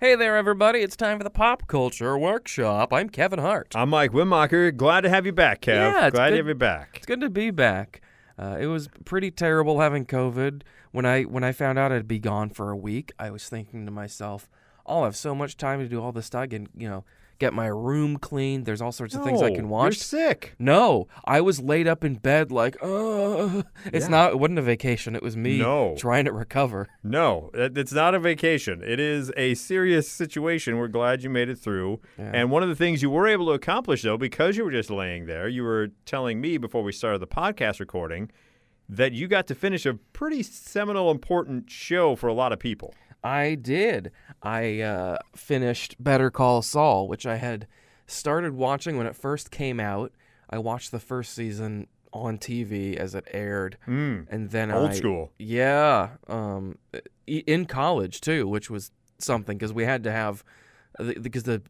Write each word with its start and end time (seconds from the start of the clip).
Hey 0.00 0.16
there, 0.16 0.36
everybody. 0.36 0.80
It's 0.80 0.96
time 0.96 1.18
for 1.18 1.24
the 1.24 1.30
Pop 1.30 1.66
Culture 1.66 2.18
Workshop. 2.18 2.92
I'm 2.92 3.08
Kevin 3.08 3.38
Hart. 3.38 3.72
I'm 3.74 3.90
Mike 3.90 4.10
Wimmacher. 4.12 4.76
Glad 4.76 5.02
to 5.02 5.08
have 5.08 5.24
you 5.24 5.32
back, 5.32 5.62
Kev. 5.62 5.74
Yeah, 5.74 6.06
it's 6.08 6.14
Glad 6.16 6.26
good- 6.26 6.30
to 6.32 6.36
have 6.38 6.48
you 6.48 6.54
back. 6.54 6.90
It's 6.96 7.06
good 7.06 7.20
to 7.20 7.30
be 7.30 7.50
back. 7.50 8.00
Uh, 8.38 8.56
it 8.60 8.66
was 8.66 8.88
pretty 9.04 9.30
terrible 9.30 9.80
having 9.80 10.04
COVID. 10.04 10.62
When 10.92 11.06
I 11.06 11.22
when 11.22 11.44
I 11.44 11.52
found 11.52 11.78
out 11.78 11.92
I'd 11.92 12.08
be 12.08 12.18
gone 12.18 12.50
for 12.50 12.70
a 12.70 12.76
week, 12.76 13.12
I 13.18 13.30
was 13.30 13.48
thinking 13.48 13.86
to 13.86 13.92
myself, 13.92 14.48
"I'll 14.86 15.04
have 15.04 15.16
so 15.16 15.34
much 15.34 15.56
time 15.56 15.78
to 15.80 15.88
do 15.88 16.02
all 16.02 16.12
this 16.12 16.26
stuff 16.26 16.48
and 16.52 16.68
you 16.76 16.88
know 16.88 17.04
get 17.38 17.52
my 17.52 17.66
room 17.66 18.16
cleaned. 18.16 18.64
There's 18.66 18.80
all 18.82 18.92
sorts 18.92 19.14
of 19.14 19.24
things 19.24 19.42
I 19.42 19.50
can 19.50 19.60
You're 19.60 19.66
watch." 19.66 19.98
sick. 19.98 20.54
No, 20.58 21.06
I 21.24 21.40
was 21.40 21.60
laid 21.60 21.86
up 21.88 22.04
in 22.04 22.14
bed 22.16 22.50
like, 22.52 22.76
uh 22.82 23.62
It's 23.92 24.06
Yeah. 24.06 24.10
not. 24.10 24.32
It 24.32 24.38
wasn't 24.38 24.58
a 24.58 24.62
vacation. 24.62 25.14
It 25.16 25.22
was 25.22 25.36
me 25.36 25.58
No. 25.58 25.94
trying 25.98 26.24
to 26.26 26.32
recover. 26.32 26.88
No, 27.02 27.50
it- 27.54 27.76
it's 27.76 27.92
not 27.92 28.14
a 28.14 28.18
vacation. 28.18 28.82
It 28.84 29.00
is 29.00 29.32
a 29.36 29.54
serious 29.54 30.08
situation. 30.08 30.78
We're 30.78 30.88
glad 30.88 31.22
you 31.22 31.30
made 31.30 31.48
it 31.48 31.58
through. 31.58 32.00
And 32.18 32.50
one 32.50 32.62
of 32.62 32.68
the 32.68 32.76
things 32.76 33.02
you 33.02 33.10
were 33.10 33.26
able 33.26 33.46
to 33.46 33.52
accomplish, 33.52 34.02
though, 34.02 34.16
because 34.18 34.56
you 34.56 34.64
were 34.64 34.70
just 34.70 34.90
laying 34.90 35.26
there, 35.26 35.48
you 35.48 35.62
were 35.64 35.88
telling 36.06 36.40
me 36.40 36.56
before 36.58 36.82
we 36.82 36.92
started 36.92 37.18
the 37.20 37.26
podcast 37.26 37.80
recording 37.80 38.30
that 38.88 39.12
you 39.12 39.26
got 39.26 39.46
to 39.46 39.54
finish 39.54 39.86
a 39.86 39.94
pretty 40.12 40.42
seminal, 40.42 41.10
important 41.10 41.70
show 41.70 42.14
for 42.14 42.28
a 42.28 42.34
lot 42.34 42.52
of 42.52 42.58
people. 42.58 42.94
I 43.24 43.54
did. 43.54 44.12
I 44.42 44.80
uh, 44.82 45.18
finished 45.34 45.96
Better 45.98 46.30
Call 46.30 46.60
Saul, 46.62 47.08
which 47.08 47.24
I 47.26 47.36
had 47.36 47.66
started 48.06 48.52
watching 48.54 48.98
when 48.98 49.06
it 49.06 49.16
first 49.16 49.50
came 49.50 49.80
out. 49.80 50.12
I 50.50 50.58
watched 50.58 50.90
the 50.90 51.00
first 51.00 51.32
season 51.32 51.86
on 52.12 52.36
TV 52.38 52.96
as 52.96 53.14
it 53.14 53.26
aired, 53.32 53.76
Mm. 53.88 54.26
and 54.30 54.50
then 54.50 54.70
Old 54.70 54.90
I- 54.90 54.94
school. 54.94 55.32
Yeah, 55.38 56.10
um, 56.28 56.78
in 57.26 57.64
college 57.66 58.20
too, 58.20 58.46
which 58.46 58.68
was 58.70 58.90
something 59.18 59.56
because 59.56 59.72
we 59.72 59.84
had 59.84 60.04
to 60.04 60.12
have 60.12 60.44
the- 60.98 61.18
because 61.18 61.42
the, 61.44 61.62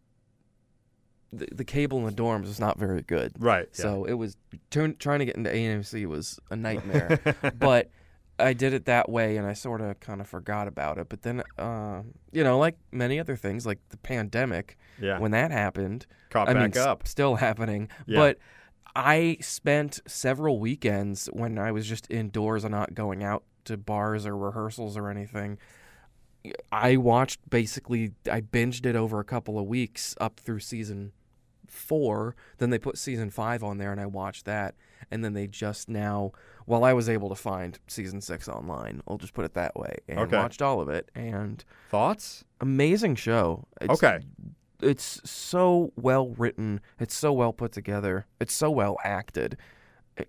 the 1.32 1.46
the 1.52 1.64
cable 1.64 1.98
in 1.98 2.04
the 2.04 2.12
dorms 2.22 2.42
was 2.42 2.60
not 2.60 2.78
very 2.78 3.00
good. 3.02 3.32
Right. 3.38 3.68
yeah. 3.74 3.82
So 3.82 4.04
it 4.04 4.14
was 4.14 4.36
turn, 4.70 4.96
trying 4.98 5.20
to 5.20 5.24
get 5.24 5.36
into 5.36 5.50
AMC 5.50 6.04
was 6.06 6.38
a 6.50 6.56
nightmare. 6.56 7.20
but 7.58 7.90
I 8.38 8.52
did 8.52 8.72
it 8.72 8.84
that 8.86 9.08
way, 9.08 9.36
and 9.36 9.46
I 9.46 9.52
sort 9.52 9.80
of 9.80 10.00
kind 10.00 10.20
of 10.20 10.26
forgot 10.28 10.66
about 10.66 10.98
it. 10.98 11.08
But 11.08 11.22
then, 11.22 11.42
uh, 11.58 12.02
you 12.32 12.42
know, 12.42 12.58
like 12.58 12.76
many 12.90 13.20
other 13.20 13.36
things, 13.36 13.64
like 13.66 13.78
the 13.90 13.96
pandemic, 13.96 14.76
yeah. 15.00 15.18
when 15.18 15.30
that 15.30 15.50
happened, 15.50 16.06
Caught 16.30 16.48
I 16.48 16.54
back 16.54 16.62
mean, 16.74 16.82
s- 16.82 16.86
up. 16.86 17.06
still 17.06 17.36
happening. 17.36 17.88
Yeah. 18.06 18.18
But 18.18 18.38
I 18.96 19.38
spent 19.40 20.00
several 20.06 20.58
weekends 20.58 21.26
when 21.32 21.58
I 21.58 21.70
was 21.72 21.86
just 21.86 22.10
indoors 22.10 22.64
and 22.64 22.72
not 22.72 22.94
going 22.94 23.22
out 23.22 23.44
to 23.66 23.76
bars 23.76 24.26
or 24.26 24.36
rehearsals 24.36 24.96
or 24.96 25.08
anything. 25.10 25.58
I 26.70 26.96
watched 26.96 27.48
basically, 27.48 28.12
I 28.30 28.40
binged 28.42 28.84
it 28.84 28.94
over 28.96 29.18
a 29.20 29.24
couple 29.24 29.58
of 29.58 29.64
weeks 29.66 30.14
up 30.20 30.38
through 30.38 30.60
season 30.60 31.12
four. 31.68 32.34
Then 32.58 32.70
they 32.70 32.78
put 32.78 32.98
season 32.98 33.30
five 33.30 33.62
on 33.62 33.78
there 33.78 33.92
and 33.92 34.00
I 34.00 34.06
watched 34.06 34.44
that. 34.46 34.74
And 35.10 35.24
then 35.24 35.34
they 35.34 35.46
just 35.46 35.88
now, 35.88 36.32
well, 36.66 36.82
I 36.84 36.92
was 36.94 37.08
able 37.08 37.28
to 37.28 37.34
find 37.34 37.78
season 37.86 38.20
six 38.20 38.48
online. 38.48 39.02
I'll 39.06 39.18
just 39.18 39.34
put 39.34 39.44
it 39.44 39.54
that 39.54 39.76
way. 39.76 39.96
And 40.08 40.18
Okay. 40.20 40.36
watched 40.36 40.62
all 40.62 40.80
of 40.80 40.88
it. 40.88 41.10
And 41.14 41.62
Thoughts? 41.90 42.44
amazing 42.60 43.16
show. 43.16 43.66
It's, 43.80 43.92
Okay. 44.02 44.20
It's 44.80 45.20
so 45.28 45.92
well 45.96 46.30
written. 46.30 46.80
It's 46.98 47.14
so 47.14 47.32
well 47.32 47.52
put 47.52 47.72
together. 47.72 48.26
It's 48.40 48.52
so 48.54 48.70
well 48.70 48.96
acted. 49.04 49.56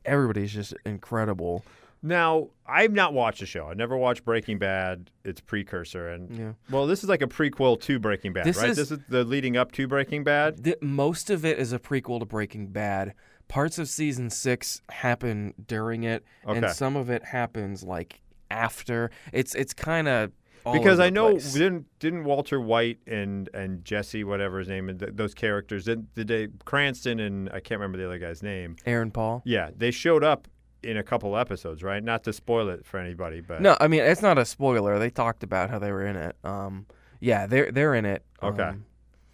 Everybody's 0.05 0.53
just 0.53 0.73
incredible. 0.85 1.63
Now, 2.05 2.49
I've 2.67 2.91
not 2.93 3.13
watched 3.13 3.39
the 3.39 3.45
show. 3.47 3.67
I 3.67 3.73
never 3.73 3.97
watched 3.97 4.23
Breaking 4.23 4.59
Bad, 4.59 5.09
its 5.23 5.41
precursor, 5.41 6.07
and 6.09 6.29
Yeah. 6.37 6.51
well, 6.69 6.85
this 6.85 7.03
is 7.03 7.09
like 7.09 7.21
a 7.23 7.27
prequel 7.27 7.81
to 7.81 7.97
Breaking 7.99 8.31
Bad, 8.31 8.45
This 8.45 8.57
right? 8.57 8.69
is- 8.69 8.77
this 8.77 8.91
is 8.91 8.99
the 9.09 9.23
leading 9.23 9.57
up 9.57 9.71
to 9.73 9.87
Breaking 9.87 10.23
Bad. 10.23 10.75
Most 10.81 11.29
of 11.31 11.43
it 11.43 11.57
is 11.57 11.73
a 11.73 11.79
prequel 11.79 12.19
to 12.19 12.25
Breaking 12.25 12.67
Bad. 12.67 13.13
Parts 13.47 13.79
of 13.79 13.87
season 13.87 14.29
six 14.29 14.81
happen 14.89 15.53
during 15.67 16.03
it, 16.03 16.23
and 16.47 16.69
some 16.69 16.95
of 16.95 17.09
it 17.09 17.23
happens 17.25 17.83
like 17.83 18.21
after. 18.51 19.09
It's 19.33 19.53
it's 19.55 19.73
kind 19.73 20.07
of 20.07 20.31
Because 20.73 20.99
I 20.99 21.09
know 21.11 21.37
didn't 21.37 21.85
didn't 21.99 22.23
Walter 22.23 22.59
White 22.59 22.97
and 23.07 23.47
and 23.53 23.85
Jesse 23.85 24.23
whatever 24.23 24.59
his 24.59 24.67
name 24.67 24.89
and 24.89 24.99
th- 24.99 25.11
those 25.15 25.33
characters 25.35 25.85
did, 25.85 26.11
did 26.15 26.27
they 26.27 26.47
Cranston 26.65 27.19
and 27.19 27.49
I 27.49 27.59
can't 27.59 27.79
remember 27.79 27.97
the 27.99 28.05
other 28.05 28.17
guy's 28.19 28.41
name. 28.41 28.75
Aaron 28.85 29.11
Paul. 29.11 29.43
Yeah, 29.45 29.69
they 29.77 29.91
showed 29.91 30.23
up 30.23 30.47
in 30.85 30.97
a 30.97 31.03
couple 31.03 31.35
episodes, 31.35 31.83
right? 31.83 32.03
Not 32.03 32.23
to 32.25 32.33
spoil 32.33 32.69
it 32.69 32.85
for 32.85 32.99
anybody, 32.99 33.41
but 33.41 33.61
No, 33.61 33.75
I 33.79 33.87
mean 33.87 34.01
it's 34.01 34.21
not 34.21 34.37
a 34.37 34.45
spoiler. 34.45 34.99
They 34.99 35.09
talked 35.09 35.43
about 35.43 35.69
how 35.69 35.79
they 35.79 35.91
were 35.91 36.05
in 36.05 36.15
it. 36.15 36.35
Um, 36.43 36.85
yeah, 37.19 37.47
they're 37.47 37.71
they're 37.71 37.95
in 37.95 38.05
it. 38.05 38.23
Okay. 38.41 38.61
Um, 38.63 38.85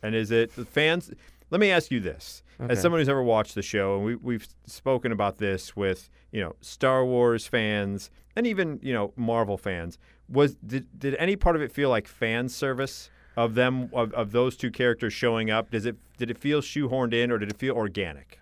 And 0.02 0.16
is 0.16 0.32
it 0.32 0.52
fans? 0.52 1.12
Let 1.50 1.60
me 1.60 1.70
ask 1.70 1.92
you 1.92 2.00
this: 2.00 2.44
Okay. 2.60 2.72
as 2.72 2.82
someone 2.82 3.02
who's 3.02 3.10
ever 3.10 3.22
watched 3.24 3.56
the 3.56 3.62
show, 3.62 3.96
and 3.98 4.06
we 4.06 4.16
we've 4.16 4.48
spoken 4.66 5.12
about 5.12 5.38
this 5.38 5.76
with 5.76 6.10
you 6.32 6.42
know 6.42 6.56
Star 6.62 7.06
Wars 7.06 7.46
fans 7.48 8.10
and 8.36 8.48
even 8.48 8.80
you 8.82 8.94
know 8.94 9.14
Marvel 9.16 9.58
fans, 9.58 9.98
was 10.30 10.56
did 10.56 10.88
did 10.98 11.16
any 11.16 11.36
part 11.36 11.56
of 11.56 11.62
it 11.62 11.72
feel 11.72 11.90
like 11.90 12.08
fan 12.08 12.48
service 12.50 13.10
of 13.36 13.56
them 13.56 13.90
of, 13.94 14.14
of 14.14 14.32
those 14.32 14.56
two 14.56 14.72
characters 14.72 15.12
showing 15.14 15.52
up? 15.52 15.70
Does 15.72 15.86
it 15.86 15.98
did 16.18 16.32
it 16.32 16.38
feel 16.38 16.62
shoehorned 16.62 17.14
in, 17.14 17.30
or 17.32 17.38
did 17.38 17.50
it 17.52 17.58
feel 17.58 17.76
organic? 17.76 18.38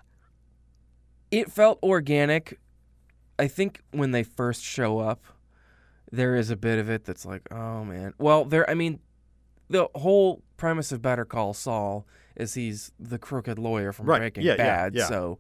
it 1.32 1.52
felt 1.52 1.78
organic. 1.84 2.60
I 3.40 3.48
think 3.48 3.82
when 3.92 4.12
they 4.12 4.24
first 4.24 4.64
show 4.64 5.00
up, 5.00 5.24
there 6.12 6.36
is 6.36 6.50
a 6.50 6.56
bit 6.56 6.78
of 6.80 6.90
it 6.90 7.06
that's 7.06 7.26
like, 7.26 7.52
oh 7.52 7.84
man. 7.86 8.14
Well, 8.18 8.46
there. 8.46 8.70
I 8.70 8.74
mean, 8.74 9.00
the 9.70 9.88
whole 9.96 10.44
premise 10.58 10.92
of 10.92 11.02
Better 11.02 11.26
Call 11.26 11.54
Saul 11.54 12.06
is 12.36 12.54
he's 12.54 12.92
the 13.00 13.18
crooked 13.18 13.58
lawyer 13.58 13.92
from 13.92 14.08
Right. 14.08 14.20
Breaking 14.20 14.44
Yeah, 14.44 14.54
yeah, 14.54 14.58
Bad, 14.58 14.96
yeah. 14.96 15.08
so 15.08 15.40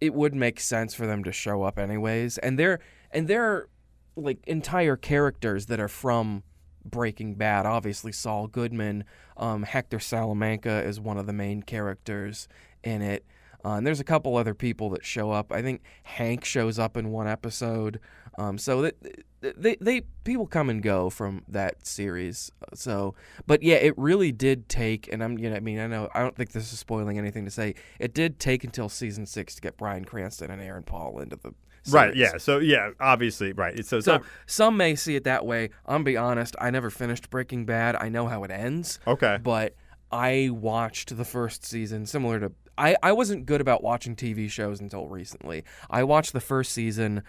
it 0.00 0.14
would 0.14 0.34
make 0.34 0.60
sense 0.60 0.94
for 0.94 1.06
them 1.06 1.24
to 1.24 1.32
show 1.32 1.62
up 1.62 1.78
anyways. 1.78 2.38
And 2.38 2.58
they're 2.58 2.80
and 3.10 3.28
they're 3.28 3.68
like 4.16 4.38
entire 4.46 4.96
characters 4.96 5.66
that 5.66 5.80
are 5.80 5.88
from 5.88 6.42
Breaking 6.84 7.34
Bad. 7.34 7.66
Obviously, 7.66 8.12
Saul 8.12 8.46
Goodman, 8.46 9.04
um, 9.36 9.62
Hector 9.62 10.00
Salamanca 10.00 10.82
is 10.84 10.98
one 11.00 11.18
of 11.18 11.26
the 11.26 11.32
main 11.32 11.62
characters 11.62 12.48
in 12.82 13.02
it. 13.02 13.24
Uh, 13.66 13.76
and 13.76 13.84
there's 13.86 13.98
a 13.98 14.04
couple 14.04 14.36
other 14.36 14.54
people 14.54 14.90
that 14.90 15.04
show 15.04 15.32
up. 15.32 15.52
I 15.52 15.60
think 15.60 15.82
Hank 16.04 16.44
shows 16.44 16.78
up 16.78 16.96
in 16.96 17.10
one 17.10 17.26
episode. 17.26 17.98
Um, 18.38 18.58
so 18.58 18.82
that 18.82 18.94
they, 19.40 19.76
they 19.80 20.02
people 20.22 20.46
come 20.46 20.70
and 20.70 20.80
go 20.82 21.10
from 21.10 21.42
that 21.48 21.84
series. 21.84 22.52
So, 22.74 23.14
but 23.46 23.64
yeah, 23.64 23.76
it 23.76 23.94
really 23.96 24.30
did 24.30 24.68
take. 24.68 25.12
And 25.12 25.24
I'm 25.24 25.36
you 25.36 25.50
know 25.50 25.56
I 25.56 25.60
mean 25.60 25.80
I 25.80 25.88
know 25.88 26.08
I 26.14 26.20
don't 26.20 26.36
think 26.36 26.52
this 26.52 26.72
is 26.72 26.78
spoiling 26.78 27.18
anything 27.18 27.44
to 27.44 27.50
say. 27.50 27.74
It 27.98 28.14
did 28.14 28.38
take 28.38 28.62
until 28.62 28.88
season 28.88 29.26
six 29.26 29.56
to 29.56 29.60
get 29.60 29.76
Bryan 29.76 30.04
Cranston 30.04 30.50
and 30.50 30.62
Aaron 30.62 30.84
Paul 30.84 31.18
into 31.18 31.34
the 31.36 31.52
Right. 31.88 32.14
Yeah. 32.14 32.36
So 32.38 32.58
yeah, 32.58 32.90
obviously, 33.00 33.52
right. 33.52 33.76
It's 33.78 33.88
so, 33.88 34.00
So 34.00 34.14
not- 34.14 34.24
some 34.46 34.76
may 34.76 34.94
see 34.94 35.16
it 35.16 35.24
that 35.24 35.44
way. 35.46 35.70
I'm 35.86 36.04
be 36.04 36.16
honest. 36.16 36.54
I 36.60 36.70
never 36.70 36.90
finished 36.90 37.30
Breaking 37.30 37.64
Bad. 37.64 37.96
I 37.96 38.08
know 38.10 38.26
how 38.26 38.44
it 38.44 38.50
ends, 38.50 38.98
okay. 39.06 39.38
but 39.42 39.74
I 40.10 40.50
watched 40.52 41.16
the 41.16 41.24
first 41.24 41.64
season. 41.64 42.06
Similar 42.06 42.40
to 42.40 42.52
I, 42.78 42.96
I 43.02 43.12
wasn't 43.12 43.46
good 43.46 43.60
about 43.60 43.82
watching 43.82 44.16
TV 44.16 44.50
shows 44.50 44.80
until 44.80 45.06
recently. 45.06 45.64
I 45.88 46.04
watched 46.04 46.32
the 46.32 46.40
first 46.40 46.72
season, 46.72 47.22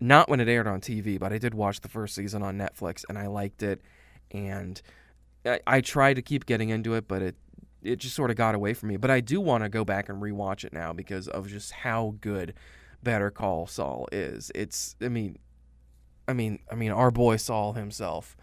not 0.00 0.28
when 0.28 0.40
it 0.40 0.48
aired 0.48 0.66
on 0.66 0.80
TV, 0.80 1.18
but 1.18 1.32
I 1.32 1.38
did 1.38 1.54
watch 1.54 1.80
the 1.80 1.88
first 1.88 2.14
season 2.14 2.42
on 2.42 2.58
Netflix, 2.58 3.04
and 3.08 3.18
I 3.18 3.26
liked 3.26 3.62
it. 3.62 3.80
And 4.30 4.80
I, 5.44 5.60
I 5.66 5.80
tried 5.80 6.14
to 6.14 6.22
keep 6.22 6.46
getting 6.46 6.70
into 6.70 6.94
it, 6.94 7.08
but 7.08 7.22
it 7.22 7.36
it 7.82 7.96
just 7.96 8.14
sort 8.14 8.30
of 8.30 8.36
got 8.36 8.54
away 8.54 8.74
from 8.74 8.90
me. 8.90 8.96
But 8.96 9.10
I 9.10 9.20
do 9.20 9.40
want 9.40 9.64
to 9.64 9.68
go 9.70 9.84
back 9.84 10.08
and 10.08 10.20
rewatch 10.20 10.64
it 10.64 10.72
now 10.72 10.92
because 10.92 11.28
of 11.28 11.48
just 11.48 11.72
how 11.72 12.16
good 12.20 12.54
Better 13.02 13.30
Call 13.30 13.66
Saul 13.66 14.06
is. 14.12 14.52
It's 14.54 14.96
I 15.00 15.08
mean, 15.08 15.38
I 16.28 16.32
mean, 16.32 16.60
I 16.70 16.74
mean, 16.74 16.90
our 16.92 17.10
boy 17.10 17.36
Saul 17.36 17.72
himself, 17.72 18.36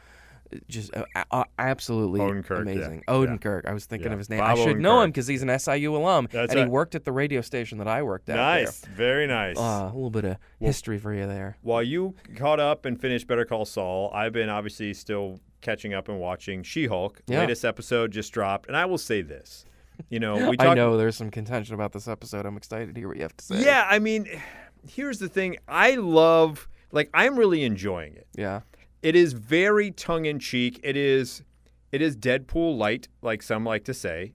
just 0.68 0.96
uh, 0.96 1.06
uh, 1.32 1.44
absolutely 1.60 2.20
Odenkirk, 2.20 2.62
amazing. 2.62 3.04
yeah. 3.08 3.14
Odenkirk. 3.14 3.66
I 3.66 3.74
was 3.74 3.86
thinking 3.86 4.08
Yeah, 4.08 4.14
of 4.14 4.20
his 4.20 4.30
name. 4.30 4.40
Bob 4.40 4.58
I 4.58 4.64
should 4.64 4.80
know 4.80 5.02
him 5.02 5.10
because 5.10 5.28
he's 5.28 5.44
an 5.44 5.58
SIU 5.60 5.96
alum, 5.96 6.28
That's 6.32 6.52
and 6.54 6.60
he 6.62 6.66
worked 6.68 6.96
at 6.96 7.06
the 7.06 7.12
radio 7.12 7.42
station 7.42 7.78
that 7.80 7.88
I 7.88 8.04
worked 8.04 8.30
at. 8.30 8.36
Nice. 8.36 8.82
Very 8.86 9.28
nice. 9.28 9.58
Uh, 9.58 9.90
a 9.92 9.94
little 9.94 10.10
bit 10.10 10.26
of 10.26 10.38
history 10.60 10.98
for 10.98 11.14
you 11.14 11.28
there. 11.28 11.58
While 11.62 11.84
you 11.84 12.16
caught 12.36 12.60
up 12.60 12.86
and 12.86 13.00
finished 13.00 13.28
Better 13.28 13.46
Call 13.46 13.66
Saul, 13.66 14.12
I've 14.14 14.34
been 14.34 14.50
obviously 14.50 14.94
still 14.94 15.40
catching 15.62 15.94
up 15.94 16.08
and 16.10 16.20
watching 16.20 16.64
She-Hulk. 16.64 17.22
Yeah. 17.28 17.40
Latest 17.40 17.66
episode 17.66 18.12
just 18.12 18.32
dropped, 18.32 18.68
and 18.68 18.78
I 18.78 18.86
will 18.86 18.98
say 18.98 19.22
this. 19.22 19.66
You 20.10 20.20
know, 20.20 20.50
we 20.50 20.56
I 20.60 20.74
know 20.76 20.96
there's 20.98 21.16
some 21.16 21.32
contention 21.32 21.74
about 21.74 21.92
this 21.92 22.08
episode. 22.08 22.46
I'm 22.46 22.58
excited 22.58 22.94
to 22.94 23.02
hear 23.02 23.08
what 23.08 23.18
you 23.18 23.24
have 23.24 23.36
to 23.38 23.44
say. 23.46 23.64
Yeah, 23.64 23.86
I 23.90 24.00
mean, 24.00 24.28
here's 24.90 25.20
the 25.20 25.28
thing. 25.28 25.58
I 25.68 25.96
love, 25.96 26.68
like, 26.92 27.10
I'm 27.14 27.38
really 27.38 27.64
enjoying 27.64 28.14
it. 28.16 28.28
Yeah. 28.38 28.62
It 29.02 29.16
is 29.16 29.34
very 29.34 29.92
tongue 29.92 30.26
in 30.26 30.40
cheek. 30.40 30.80
It 30.84 30.98
is, 30.98 31.44
it 31.92 32.02
is 32.02 32.18
Deadpool 32.18 32.78
light, 32.78 33.08
like 33.22 33.42
some 33.44 33.64
like 33.64 33.84
to 33.86 33.94
say, 33.94 34.34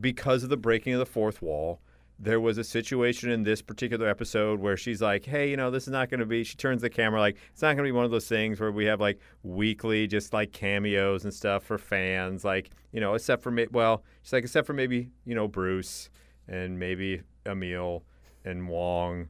because 0.00 0.42
of 0.42 0.50
the 0.50 0.56
breaking 0.56 0.92
of 0.92 0.98
the 1.00 1.06
fourth 1.06 1.42
wall. 1.42 1.80
there 2.18 2.40
was 2.40 2.58
a 2.58 2.64
situation 2.64 3.28
in 3.30 3.42
this 3.42 3.60
particular 3.60 4.08
episode 4.08 4.60
where 4.60 4.76
she's 4.76 5.02
like, 5.02 5.24
"Hey, 5.24 5.50
you 5.50 5.56
know, 5.56 5.70
this 5.70 5.84
is 5.84 5.90
not 5.90 6.08
going 6.10 6.20
to 6.20 6.26
be." 6.26 6.44
She 6.44 6.56
turns 6.56 6.80
the 6.80 6.88
camera 6.90 7.18
like 7.20 7.36
it's 7.52 7.60
not 7.62 7.74
going 7.74 7.78
to 7.78 7.82
be 7.88 7.92
one 7.92 8.04
of 8.04 8.10
those 8.12 8.28
things 8.28 8.60
where 8.60 8.70
we 8.70 8.84
have 8.84 9.00
like 9.00 9.18
weekly 9.42 10.06
just 10.06 10.32
like 10.32 10.52
cameos 10.52 11.24
and 11.24 11.34
stuff 11.34 11.64
for 11.64 11.76
fans, 11.76 12.44
like 12.44 12.70
you 12.92 13.00
know, 13.00 13.14
except 13.14 13.42
for 13.42 13.50
ma- 13.50 13.64
well, 13.72 14.04
she's 14.22 14.32
like, 14.32 14.44
except 14.44 14.66
for 14.66 14.72
maybe 14.74 15.10
you 15.24 15.34
know 15.34 15.48
Bruce 15.48 16.08
and 16.46 16.78
maybe 16.78 17.20
Emil 17.46 18.04
and 18.44 18.68
Wong, 18.68 19.28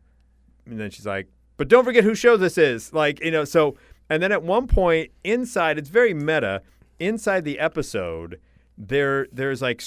and 0.66 0.78
then 0.78 0.90
she's 0.90 1.06
like, 1.06 1.28
"But 1.56 1.68
don't 1.68 1.84
forget 1.84 2.04
who 2.04 2.14
show 2.14 2.36
this 2.36 2.58
is." 2.58 2.92
Like 2.92 3.18
you 3.24 3.30
know, 3.30 3.44
so 3.44 3.76
and 4.10 4.22
then 4.22 4.32
at 4.32 4.42
one 4.42 4.66
point 4.66 5.10
inside, 5.24 5.78
it's 5.78 5.88
very 5.88 6.14
meta. 6.14 6.62
Inside 7.00 7.44
the 7.44 7.58
episode, 7.58 8.38
there 8.78 9.26
there's 9.32 9.60
like 9.62 9.78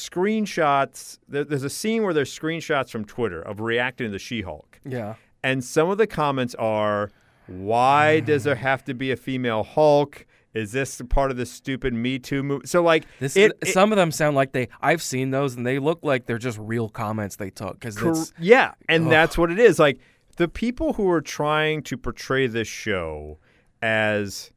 screenshots. 0.42 1.18
There, 1.28 1.44
there's 1.44 1.64
a 1.64 1.70
scene 1.70 2.04
where 2.04 2.14
there's 2.14 2.38
screenshots 2.38 2.90
from 2.90 3.06
Twitter 3.06 3.42
of 3.42 3.60
reacting 3.60 4.08
to 4.08 4.12
the 4.12 4.20
She-Hulk, 4.20 4.80
Yeah. 4.86 5.16
and 5.44 5.64
some 5.64 5.90
of 5.90 5.98
the 5.98 6.08
comments 6.08 6.56
are, 6.56 7.10
"Why 7.48 8.20
does 8.20 8.44
there 8.44 8.56
have 8.56 8.84
to 8.86 8.94
be 8.94 9.12
a 9.12 9.16
female 9.16 9.64
Hulk? 9.64 10.26
Is 10.54 10.72
this 10.72 11.02
part 11.10 11.30
of 11.32 11.38
the 11.38 11.46
stupid 11.46 11.94
Me 11.94 12.18
Too 12.20 12.44
movement?" 12.44 12.70
So 12.70 12.82
like, 12.84 13.06
This 13.20 13.36
it, 13.38 13.52
it- 13.62 13.68
some 13.70 13.92
of 13.92 13.96
them 13.98 14.12
sound 14.12 14.36
like 14.36 14.52
they 14.54 14.68
I've 14.82 15.02
seen 15.02 15.32
those 15.32 15.56
and 15.56 15.66
they 15.66 15.80
look 15.80 16.00
like 16.02 16.26
they're 16.26 16.38
just 16.38 16.58
real 16.60 16.90
comments 16.90 17.36
they 17.36 17.50
took 17.50 17.80
Cor- 17.96 18.26
yeah, 18.40 18.74
and 18.90 19.06
Ugh. 19.06 19.10
that's 19.10 19.38
what 19.38 19.52
it 19.52 19.60
is. 19.60 19.80
Like 19.80 20.00
the 20.38 20.48
people 20.48 20.94
who 20.94 21.10
are 21.10 21.22
trying 21.22 21.84
to 21.84 21.98
portray 21.98 22.48
this 22.48 22.68
show 22.68 23.40
as 23.82 24.52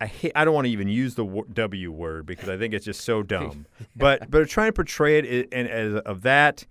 I 0.00 0.06
hate, 0.06 0.32
I 0.34 0.44
don't 0.44 0.54
want 0.54 0.66
to 0.66 0.70
even 0.70 0.88
use 0.88 1.14
the 1.14 1.24
W 1.52 1.92
word 1.92 2.26
because 2.26 2.48
I 2.48 2.56
think 2.56 2.74
it's 2.74 2.84
just 2.84 3.02
so 3.02 3.22
dumb. 3.34 3.66
But 3.96 4.30
but 4.30 4.48
trying 4.48 4.68
to 4.68 4.72
portray 4.72 5.18
it 5.18 5.48
and 5.52 5.68
as 5.68 5.94
of 6.02 6.22
that, 6.22 6.66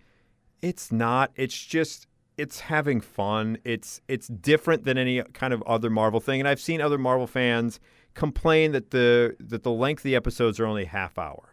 it's 0.61 0.91
not. 0.91 1.31
It's 1.35 1.57
just 1.57 2.07
it's 2.37 2.61
having 2.61 3.01
fun. 3.01 3.57
It's 3.63 4.01
it's 4.07 4.27
different 4.27 4.85
than 4.85 4.97
any 4.97 5.21
kind 5.33 5.53
of 5.53 5.61
other 5.63 5.89
Marvel 5.89 6.19
thing. 6.19 6.41
And 6.41 6.47
I've 6.47 6.59
seen 6.59 6.81
other 6.81 6.97
Marvel 6.97 7.27
fans 7.27 7.79
complain 8.13 8.71
that 8.73 8.91
the 8.91 9.35
that 9.39 9.63
the 9.63 9.71
length 9.71 9.99
of 9.99 10.03
the 10.03 10.15
episodes 10.15 10.59
are 10.59 10.65
only 10.65 10.85
half 10.85 11.17
hour. 11.17 11.49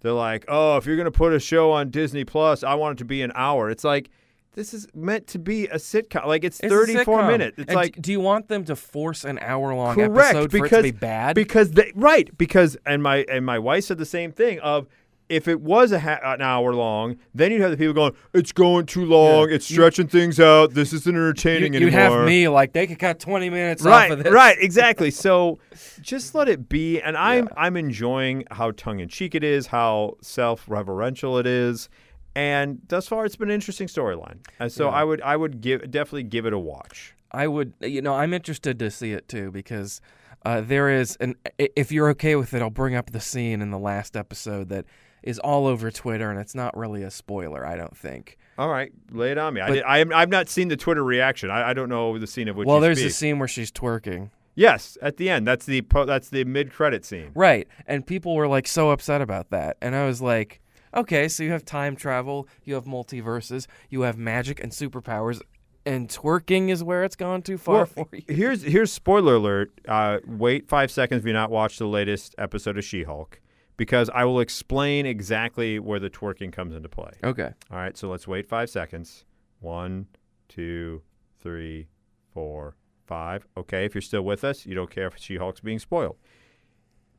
They're 0.00 0.12
like, 0.12 0.44
oh, 0.46 0.76
if 0.76 0.86
you're 0.86 0.96
going 0.96 1.06
to 1.06 1.10
put 1.10 1.32
a 1.32 1.40
show 1.40 1.72
on 1.72 1.90
Disney 1.90 2.24
Plus, 2.24 2.62
I 2.62 2.74
want 2.74 2.96
it 2.96 2.98
to 2.98 3.04
be 3.04 3.22
an 3.22 3.32
hour. 3.34 3.68
It's 3.68 3.82
like, 3.82 4.10
this 4.54 4.74
is 4.74 4.88
meant 4.94 5.26
to 5.28 5.38
be 5.38 5.66
a 5.66 5.76
sitcom. 5.76 6.26
Like, 6.26 6.44
it's, 6.44 6.58
it's 6.60 6.72
34 6.72 7.26
minutes. 7.26 7.58
It's 7.58 7.68
And 7.68 7.76
like, 7.76 8.00
do 8.00 8.10
you 8.10 8.20
want 8.20 8.48
them 8.48 8.64
to 8.64 8.74
force 8.76 9.24
an 9.24 9.38
hour 9.40 9.74
long 9.74 9.94
correct 9.94 10.36
episode 10.36 10.50
because 10.50 10.70
for 10.70 10.74
it 10.74 10.78
to 10.78 10.82
be 10.82 10.90
bad? 10.90 11.34
because 11.34 11.70
they 11.72 11.92
right 11.94 12.36
because 12.36 12.76
and 12.86 13.02
my 13.02 13.24
and 13.30 13.44
my 13.46 13.58
wife 13.58 13.84
said 13.84 13.98
the 13.98 14.06
same 14.06 14.32
thing 14.32 14.58
of 14.60 14.86
if 15.28 15.46
it 15.46 15.60
was 15.60 15.92
a 15.92 16.00
ha- 16.00 16.20
an 16.22 16.40
hour 16.40 16.74
long, 16.74 17.16
then 17.34 17.52
you'd 17.52 17.60
have 17.60 17.70
the 17.70 17.76
people 17.76 17.92
going, 17.92 18.14
"It's 18.32 18.50
going 18.50 18.86
too 18.86 19.04
long. 19.04 19.50
Yeah. 19.50 19.56
It's 19.56 19.66
stretching 19.66 20.08
things 20.08 20.40
out. 20.40 20.72
This 20.72 20.92
isn't 20.94 21.14
entertaining 21.14 21.74
you, 21.74 21.84
would 21.84 21.94
anymore." 21.94 22.18
have 22.20 22.26
me 22.26 22.48
like 22.48 22.72
they 22.72 22.86
could 22.86 22.98
cut 22.98 23.20
20 23.20 23.50
minutes 23.50 23.82
right, 23.82 24.10
off 24.10 24.18
of 24.18 24.24
this. 24.24 24.32
right, 24.32 24.56
exactly. 24.58 25.10
So 25.18 25.58
just 26.00 26.34
let 26.34 26.48
it 26.48 26.68
be. 26.68 27.00
And 27.02 27.16
I'm 27.16 27.48
I'm 27.56 27.76
enjoying 27.76 28.44
how 28.50 28.70
tongue 28.70 29.00
in 29.00 29.08
cheek 29.08 29.34
it 29.34 29.44
is, 29.44 29.66
how 29.66 30.16
self 30.22 30.64
reverential 30.66 31.36
it 31.38 31.46
is, 31.46 31.90
and 32.38 32.80
thus 32.88 33.08
far 33.08 33.24
it's 33.26 33.36
been 33.36 33.48
an 33.48 33.54
interesting 33.54 33.88
storyline. 33.88 34.38
And 34.60 34.70
so 34.70 34.84
Yeah. 34.86 34.90
I 35.00 35.04
would 35.04 35.20
I 35.22 35.36
would 35.36 35.60
give 35.60 35.90
definitely 35.90 36.22
give 36.24 36.46
it 36.46 36.52
a 36.52 36.58
watch. 36.58 37.14
I 37.32 37.46
would, 37.46 37.74
you 37.80 38.00
know, 38.00 38.14
I'm 38.14 38.32
interested 38.32 38.78
to 38.78 38.90
see 38.90 39.12
it 39.12 39.28
too 39.28 39.50
because 39.50 40.00
uh, 40.46 40.60
there 40.62 40.88
is 40.88 41.16
an. 41.16 41.34
If 41.58 41.90
you're 41.92 42.08
okay 42.10 42.36
with 42.36 42.54
it, 42.54 42.62
I'll 42.62 42.70
bring 42.70 42.94
up 42.94 43.10
the 43.10 43.20
scene 43.20 43.60
in 43.60 43.70
the 43.70 43.78
last 43.78 44.16
episode 44.16 44.68
that 44.70 44.84
is 45.22 45.38
all 45.40 45.66
over 45.66 45.90
Twitter, 45.90 46.30
and 46.30 46.38
it's 46.40 46.54
not 46.54 46.76
really 46.76 47.02
a 47.02 47.10
spoiler, 47.10 47.66
I 47.66 47.76
don't 47.76 47.96
think. 47.96 48.38
All 48.56 48.68
right, 48.70 48.90
lay 49.10 49.32
it 49.32 49.36
on 49.38 49.52
me. 49.54 49.60
I, 49.60 49.70
did, 49.70 49.82
I 49.82 49.98
am, 49.98 50.12
I've 50.14 50.28
not 50.30 50.48
seen 50.48 50.68
the 50.68 50.76
Twitter 50.76 51.02
reaction. 51.04 51.50
I, 51.50 51.70
I 51.70 51.74
don't 51.74 51.88
know 51.88 52.18
the 52.18 52.26
scene 52.26 52.48
of 52.48 52.56
which. 52.56 52.66
well, 52.66 52.80
there's 52.80 52.98
speak. 52.98 53.10
a 53.10 53.14
scene 53.14 53.38
where 53.40 53.48
she's 53.48 53.70
twerking, 53.72 54.30
Yes, 54.54 54.96
at 55.02 55.16
the 55.18 55.28
end. 55.28 55.46
That's 55.46 55.66
the 55.66 55.82
po- 55.82 56.06
that's 56.06 56.30
the 56.30 56.44
mid 56.44 56.72
credit 56.72 57.04
scene. 57.04 57.30
right? 57.34 57.66
And 57.86 58.06
people 58.06 58.34
were 58.36 58.48
like 58.48 58.66
so 58.68 58.90
upset 58.90 59.20
about 59.20 59.50
that, 59.50 59.76
and 59.82 59.94
I 59.94 60.06
was 60.06 60.22
like, 60.22 60.60
okay, 60.94 61.28
so 61.28 61.42
you 61.42 61.50
have 61.52 61.64
time 61.64 61.96
travel, 61.96 62.48
you 62.64 62.74
have 62.74 62.84
multiverses, 62.84 63.66
you 63.90 64.02
have 64.02 64.16
magic 64.18 64.62
and 64.62 64.72
superpowers. 64.72 65.40
And 65.86 66.08
twerking 66.08 66.68
is 66.68 66.84
where 66.84 67.02
it's 67.02 67.16
gone 67.16 67.40
too 67.40 67.56
far 67.56 67.74
Well, 67.76 67.86
for 67.86 68.08
you. 68.12 68.22
Here's 68.28 68.62
here's 68.62 68.92
spoiler 68.92 69.36
alert. 69.36 69.70
Uh, 69.88 70.18
wait 70.26 70.68
five 70.68 70.90
seconds 70.90 71.20
if 71.22 71.26
you 71.26 71.32
not 71.32 71.50
watched 71.50 71.78
the 71.78 71.86
latest 71.86 72.34
episode 72.36 72.76
of 72.76 72.84
She-Hulk, 72.84 73.40
because 73.78 74.10
I 74.10 74.24
will 74.24 74.40
explain 74.40 75.06
exactly 75.06 75.78
where 75.78 75.98
the 75.98 76.10
twerking 76.10 76.52
comes 76.52 76.74
into 76.74 76.88
play. 76.90 77.12
Okay. 77.24 77.52
All 77.70 77.78
right, 77.78 77.96
so 77.96 78.08
let's 78.10 78.28
wait 78.28 78.46
five 78.46 78.68
seconds. 78.68 79.24
One, 79.60 80.08
two, 80.48 81.00
three, 81.40 81.88
four, 82.34 82.76
five. 83.06 83.46
Okay, 83.56 83.86
if 83.86 83.94
you're 83.94 84.02
still 84.02 84.22
with 84.22 84.44
us, 84.44 84.66
you 84.66 84.74
don't 84.74 84.90
care 84.90 85.06
if 85.06 85.16
She-Hulk's 85.16 85.60
being 85.60 85.78
spoiled. 85.78 86.16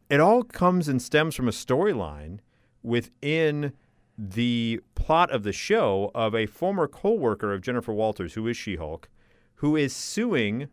It 0.09 0.19
all 0.19 0.43
comes 0.43 0.87
and 0.87 1.01
stems 1.01 1.35
from 1.35 1.47
a 1.47 1.51
storyline 1.51 2.39
within 2.83 3.73
the 4.17 4.81
plot 4.95 5.31
of 5.31 5.43
the 5.43 5.53
show 5.53 6.11
of 6.13 6.35
a 6.35 6.45
former 6.45 6.87
co-worker 6.87 7.53
of 7.53 7.61
Jennifer 7.61 7.93
Walters, 7.93 8.33
who 8.33 8.47
is 8.47 8.57
She-Hulk, 8.57 9.07
who 9.55 9.75
is 9.75 9.95
suing 9.95 10.67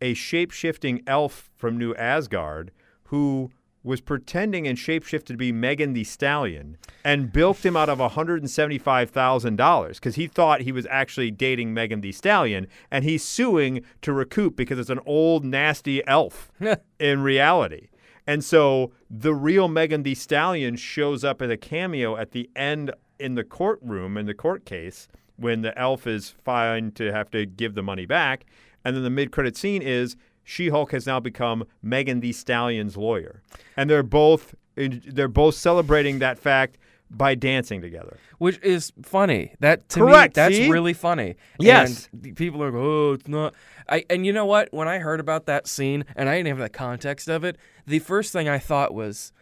a 0.00 0.14
shape-shifting 0.14 1.02
elf 1.06 1.50
from 1.56 1.76
New 1.76 1.94
Asgard 1.94 2.70
who 3.04 3.50
was 3.84 4.00
pretending 4.00 4.66
and 4.66 4.76
shapeshifted 4.76 5.26
to 5.26 5.36
be 5.36 5.52
Megan 5.52 5.92
Thee 5.92 6.04
Stallion 6.04 6.76
and 7.04 7.32
bilked 7.32 7.64
him 7.64 7.76
out 7.76 7.88
of 7.88 7.98
$175,000 7.98 9.88
because 9.94 10.16
he 10.16 10.26
thought 10.26 10.62
he 10.62 10.72
was 10.72 10.86
actually 10.90 11.30
dating 11.30 11.72
Megan 11.72 12.00
Thee 12.00 12.12
Stallion 12.12 12.66
and 12.90 13.04
he's 13.04 13.24
suing 13.24 13.82
to 14.02 14.12
recoup 14.12 14.56
because 14.56 14.78
it's 14.78 14.90
an 14.90 15.00
old 15.06 15.44
nasty 15.44 16.06
elf 16.06 16.50
in 17.00 17.22
reality. 17.22 17.88
And 18.28 18.44
so 18.44 18.92
the 19.10 19.34
real 19.34 19.68
Megan 19.68 20.02
Thee 20.02 20.14
Stallion 20.14 20.76
shows 20.76 21.24
up 21.24 21.40
in 21.40 21.50
a 21.50 21.56
cameo 21.56 22.14
at 22.18 22.32
the 22.32 22.50
end 22.54 22.92
in 23.18 23.36
the 23.36 23.42
courtroom 23.42 24.18
in 24.18 24.26
the 24.26 24.34
court 24.34 24.66
case 24.66 25.08
when 25.36 25.62
the 25.62 25.76
elf 25.78 26.06
is 26.06 26.34
fine 26.44 26.92
to 26.92 27.10
have 27.10 27.30
to 27.30 27.46
give 27.46 27.74
the 27.74 27.82
money 27.82 28.04
back. 28.04 28.44
And 28.84 28.94
then 28.94 29.02
the 29.02 29.08
mid 29.08 29.32
credit 29.32 29.56
scene 29.56 29.80
is 29.80 30.14
She 30.44 30.68
Hulk 30.68 30.92
has 30.92 31.06
now 31.06 31.20
become 31.20 31.64
Megan 31.82 32.20
Thee 32.20 32.32
Stallion's 32.32 32.98
lawyer. 32.98 33.42
And 33.78 33.88
they're 33.88 34.02
both 34.02 34.54
they're 34.76 35.26
both 35.26 35.54
celebrating 35.54 36.18
that 36.18 36.38
fact 36.38 36.76
by 37.10 37.34
dancing 37.34 37.80
together. 37.80 38.18
which 38.38 38.58
is 38.62 38.92
funny. 39.02 39.54
That 39.60 39.88
to 39.90 40.00
Correct, 40.00 40.36
me, 40.36 40.42
that's 40.42 40.56
see? 40.56 40.70
really 40.70 40.92
funny. 40.92 41.36
Yes. 41.58 42.08
and 42.12 42.36
people 42.36 42.62
are, 42.62 42.70
like, 42.70 42.80
oh, 42.80 43.12
it's 43.14 43.28
not. 43.28 43.54
I 43.88 44.04
and 44.10 44.26
you 44.26 44.32
know 44.32 44.46
what? 44.46 44.68
When 44.72 44.88
I 44.88 44.98
heard 44.98 45.20
about 45.20 45.46
that 45.46 45.66
scene, 45.66 46.04
and 46.16 46.28
I 46.28 46.36
didn't 46.36 46.48
have 46.48 46.58
the 46.58 46.68
context 46.68 47.28
of 47.28 47.44
it, 47.44 47.56
the 47.86 47.98
first 47.98 48.32
thing 48.32 48.48
I 48.48 48.58
thought 48.58 48.92
was, 48.94 49.32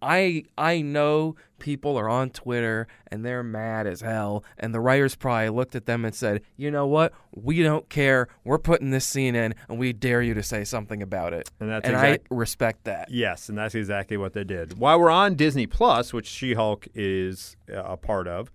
I 0.00 0.44
I 0.56 0.80
know 0.80 1.36
people 1.58 1.98
are 1.98 2.08
on 2.08 2.30
Twitter 2.30 2.86
and 3.10 3.24
they're 3.24 3.42
mad 3.42 3.86
as 3.86 4.00
hell, 4.00 4.44
and 4.58 4.72
the 4.72 4.80
writers 4.80 5.16
probably 5.16 5.48
looked 5.50 5.74
at 5.74 5.86
them 5.86 6.04
and 6.04 6.14
said, 6.14 6.42
you 6.56 6.70
know 6.70 6.86
what? 6.86 7.12
We 7.34 7.62
don't 7.62 7.88
care. 7.88 8.28
We're 8.44 8.58
putting 8.58 8.90
this 8.90 9.06
scene 9.06 9.34
in, 9.34 9.54
and 9.68 9.78
we 9.78 9.92
dare 9.92 10.22
you 10.22 10.34
to 10.34 10.42
say 10.42 10.64
something 10.64 11.02
about 11.02 11.32
it. 11.32 11.50
And 11.60 11.68
that's 11.68 11.86
and 11.86 11.96
exact- 11.96 12.28
I 12.30 12.34
respect 12.34 12.84
that. 12.84 13.10
Yes, 13.10 13.48
and 13.48 13.58
that's 13.58 13.74
exactly 13.74 14.16
what 14.16 14.32
they 14.32 14.44
did. 14.44 14.78
While 14.78 15.00
we're 15.00 15.10
on 15.10 15.34
Disney 15.34 15.66
Plus, 15.66 16.12
which 16.12 16.26
She 16.26 16.54
Hulk 16.54 16.86
is 16.94 17.56
uh, 17.72 17.82
a 17.82 17.96
part 17.96 18.28
of, 18.28 18.50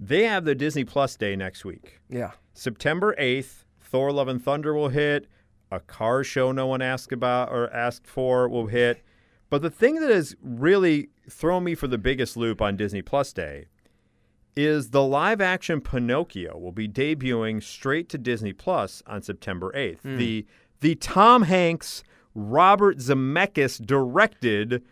they 0.00 0.24
have 0.24 0.44
the 0.44 0.54
Disney 0.54 0.84
Plus 0.84 1.16
Day 1.16 1.36
next 1.36 1.64
week. 1.64 2.00
Yeah. 2.08 2.32
September 2.54 3.14
8th, 3.18 3.64
Thor 3.80 4.12
Love 4.12 4.28
and 4.28 4.42
Thunder 4.42 4.74
will 4.74 4.88
hit. 4.88 5.26
A 5.70 5.80
car 5.80 6.24
show 6.24 6.50
no 6.50 6.66
one 6.66 6.80
asked 6.80 7.12
about 7.12 7.50
or 7.50 7.70
asked 7.72 8.06
for 8.06 8.48
will 8.48 8.68
hit. 8.68 9.02
But 9.50 9.62
the 9.62 9.70
thing 9.70 9.96
that 10.00 10.10
has 10.10 10.36
really 10.42 11.08
thrown 11.28 11.64
me 11.64 11.74
for 11.74 11.86
the 11.88 11.98
biggest 11.98 12.36
loop 12.36 12.60
on 12.60 12.76
Disney 12.76 13.02
Plus 13.02 13.32
Day 13.32 13.66
is 14.56 14.90
the 14.90 15.02
live 15.02 15.40
action 15.40 15.80
Pinocchio 15.80 16.58
will 16.58 16.72
be 16.72 16.88
debuting 16.88 17.62
straight 17.62 18.08
to 18.10 18.18
Disney 18.18 18.52
Plus 18.52 19.02
on 19.06 19.22
September 19.22 19.72
8th. 19.74 20.00
Hmm. 20.00 20.16
The 20.16 20.46
the 20.80 20.94
Tom 20.96 21.42
Hanks 21.42 22.02
Robert 22.34 22.98
Zemeckis 22.98 23.84
directed 23.84 24.82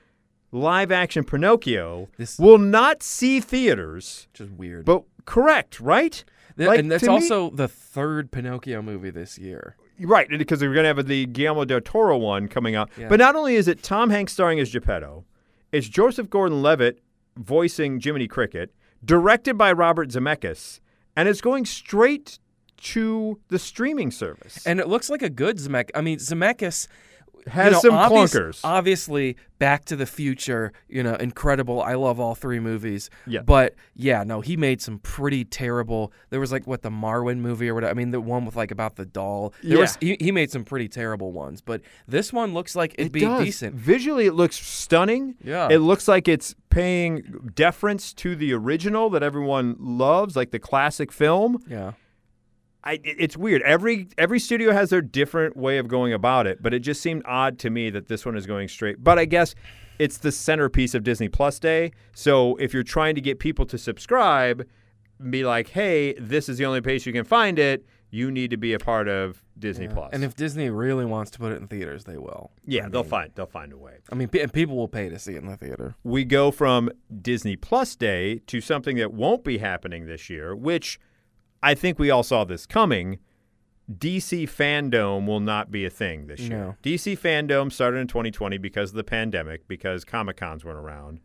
live 0.53 0.91
action 0.91 1.25
Pinocchio 1.25 2.09
This- 2.17 2.39
will 2.39 2.59
not 2.59 3.03
see 3.03 3.41
theaters. 3.41 4.27
Which 4.33 4.41
is 4.41 4.51
weird. 4.51 4.85
But 4.85 5.03
correct, 5.27 5.81
right? 5.81 6.25
Th- 6.57 6.67
like, 6.69 6.79
and 6.81 6.91
that's 6.91 7.03
to 7.05 7.11
me- 7.11 7.15
also 7.15 7.51
the 7.51 7.69
third 7.69 8.31
Pinocchio 8.31 8.83
movie 8.83 9.11
this 9.11 9.39
year. 9.39 9.77
Right, 10.01 10.29
because 10.29 10.61
we're 10.61 10.75
going 10.75 10.85
to 10.85 10.95
have 10.95 11.07
the 11.07 11.27
Guillermo 11.27 11.65
del 11.65 11.81
Toro 11.81 12.19
one 12.19 12.49
coming 12.49 12.75
out. 12.75 12.91
Yeah. 12.99 13.09
But 13.09 13.19
not 13.19 13.37
only 13.37 13.57
is 13.57 13.69
it 13.69 13.83
Tom 13.83 14.11
Hanks 14.11 14.33
starring 14.33 14.61
as 14.61 14.71
Geppetto, 14.71 15.25
it's 15.73 15.89
Joseph 15.89 16.31
Gordon-Levitt 16.31 17.01
voicing 17.37 18.01
Jiminy 18.01 18.29
Cricket, 18.29 18.75
directed 19.05 19.59
by 19.59 19.73
Robert 19.73 20.09
Zemeckis, 20.09 20.81
and 21.17 21.29
it's 21.29 21.41
going 21.41 21.65
straight 21.65 22.39
to 22.79 23.41
the 23.49 23.59
streaming 23.59 24.11
service. 24.11 24.67
And 24.67 24.81
it 24.81 24.89
looks 24.89 25.09
like 25.09 25.23
a 25.23 25.31
good 25.31 25.57
Zemeckis. 25.57 25.91
I 25.95 26.03
mean, 26.03 26.19
Zemeckis, 26.19 26.89
Has 27.49 27.67
you 27.67 27.71
know, 27.73 27.81
some 27.81 27.95
obvious- 27.95 28.35
clunkers. 28.35 28.61
Obviously, 28.65 29.37
Back 29.59 29.85
to 29.87 29.97
the 29.97 30.05
Future, 30.05 30.73
you 30.89 31.03
know, 31.03 31.15
incredible. 31.15 31.81
I 31.81 31.95
love 31.95 32.19
all 32.21 32.35
three 32.35 32.61
movies. 32.61 33.09
Yeah. 33.27 33.41
But 33.43 33.75
yeah, 33.95 34.23
no, 34.25 34.41
he 34.41 34.57
made 34.57 34.83
some 34.83 34.99
pretty 34.99 35.45
terrible. 35.45 36.13
There 36.31 36.41
was 36.41 36.53
like 36.53 36.67
what 36.67 36.83
the 36.83 36.91
Marwen 36.91 37.39
movie 37.39 37.69
or 37.69 37.75
whatever. 37.75 37.91
I 37.91 37.95
mean, 37.95 38.11
the 38.11 38.21
one 38.21 38.45
with 38.45 38.57
like 38.57 38.71
about 38.71 38.97
the 38.97 39.07
doll. 39.07 39.55
There 39.63 39.79
was 39.79 39.97
he, 40.01 40.17
he 40.21 40.33
made 40.33 40.51
some 40.51 40.65
pretty 40.65 40.89
terrible 40.89 41.33
ones, 41.33 41.61
but 41.63 41.81
this 42.07 42.33
one 42.33 42.53
looks 42.53 42.75
like 42.77 42.95
it'd 42.99 43.07
It 43.07 43.13
be 43.13 43.21
does. 43.21 43.45
decent. 43.45 43.75
Visually, 43.77 44.27
it 44.27 44.35
looks 44.35 44.57
stunning. 44.57 45.37
Yeah. 45.43 45.69
It 45.71 45.79
looks 45.79 46.09
like 46.09 46.29
it's 46.29 46.55
paying 46.69 47.51
deference 47.55 48.13
to 48.15 48.37
the 48.37 48.53
original 48.53 49.09
that 49.11 49.23
everyone 49.23 49.77
loves, 49.79 50.37
like 50.37 50.51
the 50.51 50.59
classic 50.59 51.11
film. 51.13 51.63
Yeah. 51.69 51.93
I, 52.87 53.01
it's 53.03 53.37
weird. 53.37 53.63
Every 53.63 54.09
every 54.17 54.39
studio 54.39 54.73
has 54.73 54.91
their 54.91 55.03
different 55.03 55.57
way 55.57 55.79
of 55.79 55.89
going 55.89 56.13
about 56.13 56.47
it, 56.47 56.63
but 56.63 56.73
it 56.73 56.81
just 56.81 57.01
seemed 57.03 57.23
odd 57.27 57.59
to 57.61 57.71
me 57.71 57.91
that 57.91 58.07
this 58.07 58.25
one 58.25 58.37
is 58.37 58.47
going 58.47 58.69
straight. 58.69 59.03
But 59.03 59.19
I 59.19 59.25
guess 59.25 59.55
it's 59.99 60.19
the 60.19 60.31
centerpiece 60.31 60.95
of 60.95 61.03
Disney 61.03 61.29
Plus 61.29 61.59
Day. 61.59 61.91
So 62.15 62.57
if 62.57 62.73
you're 62.73 62.83
trying 62.83 63.15
to 63.17 63.21
get 63.21 63.39
people 63.39 63.67
to 63.67 63.77
subscribe, 63.79 64.67
be 65.31 65.45
like, 65.45 65.69
"Hey, 65.69 66.15
this 66.15 66.49
is 66.49 66.59
the 66.59 66.65
only 66.67 66.81
place 66.81 67.07
you 67.07 67.13
can 67.13 67.25
find 67.25 67.59
it." 67.59 67.85
You 68.11 68.31
need 68.31 68.51
to 68.51 68.57
be 68.57 68.73
a 68.73 68.79
part 68.79 69.09
of 69.09 69.43
Disney 69.59 69.87
Yeah. 69.87 69.95
Plus. 69.95 70.11
And 70.13 70.23
if 70.23 70.37
Disney 70.37 70.71
really 70.71 71.05
wants 71.05 71.33
to 71.33 71.39
put 71.41 71.51
it 71.53 71.57
in 71.61 71.67
theaters, 71.67 72.05
they 72.05 72.17
will. 72.17 72.53
yeah, 72.65 72.87
I 72.87 72.89
they'll 72.89 73.03
mean- 73.03 73.11
find 73.11 73.31
they'll 73.35 73.47
find 73.47 73.73
a 73.73 73.77
way. 73.77 73.95
I 74.13 74.15
mean, 74.15 74.31
and 74.41 74.53
people 74.53 74.77
will 74.77 74.87
pay 74.89 75.09
to 75.09 75.19
see 75.19 75.33
it 75.35 75.39
in 75.39 75.47
the 75.47 75.57
theater. 75.57 75.97
we 76.05 76.25
go 76.25 76.53
from 76.53 76.89
Disney 77.21 77.57
Plus 77.57 77.97
Day 77.97 78.39
to 78.47 78.61
something 78.61 78.97
that 78.99 79.13
won't 79.13 79.43
be 79.43 79.59
happening 79.59 80.07
this 80.07 80.31
year, 80.31 80.55
which 80.55 81.01
I 81.67 81.75
think 81.75 81.99
we 81.99 82.11
all 82.11 82.23
saw 82.23 82.45
this 82.45 82.67
coming. 82.67 83.19
DC 83.93 84.45
fandom 84.45 85.27
will 85.27 85.41
not 85.41 85.71
be 85.71 85.85
a 85.85 85.91
thing 85.91 86.27
this 86.27 86.41
year. 86.41 86.59
No. 86.59 86.77
DC 86.83 87.19
fandom 87.19 87.71
started 87.73 87.99
in 87.99 88.07
2020 88.09 88.59
because 88.59 88.91
of 88.91 88.97
the 88.97 89.05
pandemic, 89.05 89.67
because 89.69 90.05
Comic 90.05 90.37
Cons 90.37 90.65
weren't 90.65 90.79
around. 90.79 91.21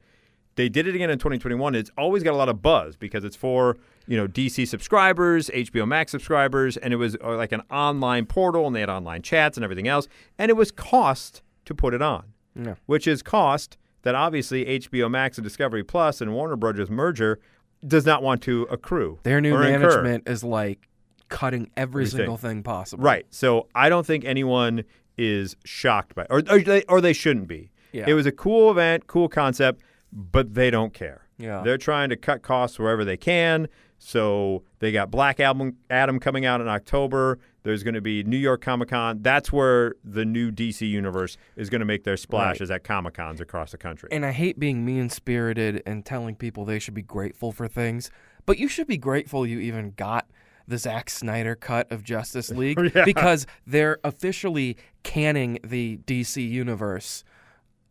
They 0.55 0.69
did 0.69 0.85
it 0.87 0.93
again 0.93 1.09
in 1.09 1.17
2021. 1.17 1.73
It's 1.75 1.89
always 1.97 2.23
got 2.23 2.33
a 2.33 2.37
lot 2.37 2.49
of 2.49 2.61
buzz 2.61 2.95
because 2.95 3.23
it's 3.23 3.35
for 3.35 3.77
you 4.07 4.17
know 4.17 4.27
DC 4.27 4.67
subscribers, 4.67 5.49
HBO 5.49 5.87
Max 5.87 6.11
subscribers, 6.11 6.77
and 6.77 6.93
it 6.93 6.97
was 6.97 7.15
uh, 7.23 7.35
like 7.35 7.51
an 7.51 7.61
online 7.71 8.25
portal, 8.25 8.67
and 8.67 8.75
they 8.75 8.81
had 8.81 8.89
online 8.89 9.21
chats 9.21 9.57
and 9.57 9.63
everything 9.63 9.87
else, 9.87 10.07
and 10.37 10.49
it 10.51 10.55
was 10.55 10.71
cost 10.71 11.41
to 11.65 11.73
put 11.73 11.93
it 11.93 12.01
on 12.01 12.25
Yeah. 12.55 12.75
which 12.85 13.07
is 13.07 13.23
cost 13.23 13.77
that 14.03 14.13
obviously 14.13 14.65
HBO 14.65 15.09
Max 15.09 15.37
and 15.37 15.43
Discovery 15.43 15.83
Plus 15.83 16.21
and 16.21 16.33
Warner 16.33 16.55
Brothers 16.57 16.89
merger 16.89 17.39
does 17.87 18.05
not 18.05 18.21
want 18.23 18.41
to 18.43 18.63
accrue. 18.69 19.19
Their 19.23 19.41
new 19.41 19.53
or 19.55 19.63
incur. 19.63 19.79
management 20.03 20.27
is 20.29 20.43
like 20.43 20.87
cutting 21.29 21.69
every 21.77 22.03
Everything. 22.03 22.17
single 22.17 22.37
thing 22.37 22.63
possible. 22.63 23.03
Right. 23.03 23.25
So 23.29 23.67
I 23.73 23.89
don't 23.89 24.05
think 24.05 24.25
anyone 24.25 24.83
is 25.17 25.55
shocked 25.65 26.15
by 26.15 26.25
or 26.29 26.41
or 26.49 26.59
they, 26.59 26.83
or 26.83 27.01
they 27.01 27.13
shouldn't 27.13 27.47
be. 27.47 27.71
Yeah. 27.91 28.05
It 28.07 28.13
was 28.13 28.25
a 28.25 28.31
cool 28.31 28.71
event, 28.71 29.07
cool 29.07 29.27
concept, 29.29 29.81
but 30.11 30.53
they 30.53 30.69
don't 30.71 30.93
care. 30.93 31.27
Yeah. 31.37 31.61
They're 31.63 31.77
trying 31.77 32.09
to 32.09 32.15
cut 32.15 32.41
costs 32.41 32.77
wherever 32.79 33.03
they 33.03 33.17
can. 33.17 33.67
So 34.03 34.63
they 34.79 34.91
got 34.91 35.11
Black 35.11 35.39
Adam, 35.39 35.77
Adam 35.91 36.19
coming 36.19 36.43
out 36.43 36.59
in 36.59 36.67
October. 36.67 37.37
There's 37.61 37.83
going 37.83 37.93
to 37.93 38.01
be 38.01 38.23
New 38.23 38.35
York 38.37 38.61
Comic 38.61 38.89
Con. 38.89 39.19
That's 39.21 39.53
where 39.53 39.93
the 40.03 40.25
new 40.25 40.51
DC 40.51 40.89
universe 40.89 41.37
is 41.55 41.69
going 41.69 41.81
to 41.81 41.85
make 41.85 42.03
their 42.03 42.17
splashes 42.17 42.71
Right. 42.71 42.77
at 42.77 42.83
Comic 42.83 43.13
Cons 43.13 43.39
across 43.39 43.69
the 43.71 43.77
country. 43.77 44.09
And 44.11 44.25
I 44.25 44.31
hate 44.31 44.57
being 44.59 44.83
mean 44.83 45.09
spirited 45.09 45.83
and 45.85 46.03
telling 46.03 46.35
people 46.35 46.65
they 46.65 46.79
should 46.79 46.95
be 46.95 47.03
grateful 47.03 47.51
for 47.51 47.67
things, 47.67 48.09
but 48.47 48.57
you 48.57 48.67
should 48.67 48.87
be 48.87 48.97
grateful 48.97 49.45
you 49.45 49.59
even 49.59 49.91
got 49.91 50.27
the 50.67 50.79
Zack 50.79 51.07
Snyder 51.11 51.53
cut 51.53 51.91
of 51.91 52.03
Justice 52.03 52.49
League 52.61 52.79
Yeah. 52.95 53.05
because 53.05 53.45
they're 53.67 53.99
officially 54.03 54.77
canning 55.03 55.59
the 55.63 55.99
DC 56.07 56.49
universe 56.49 57.23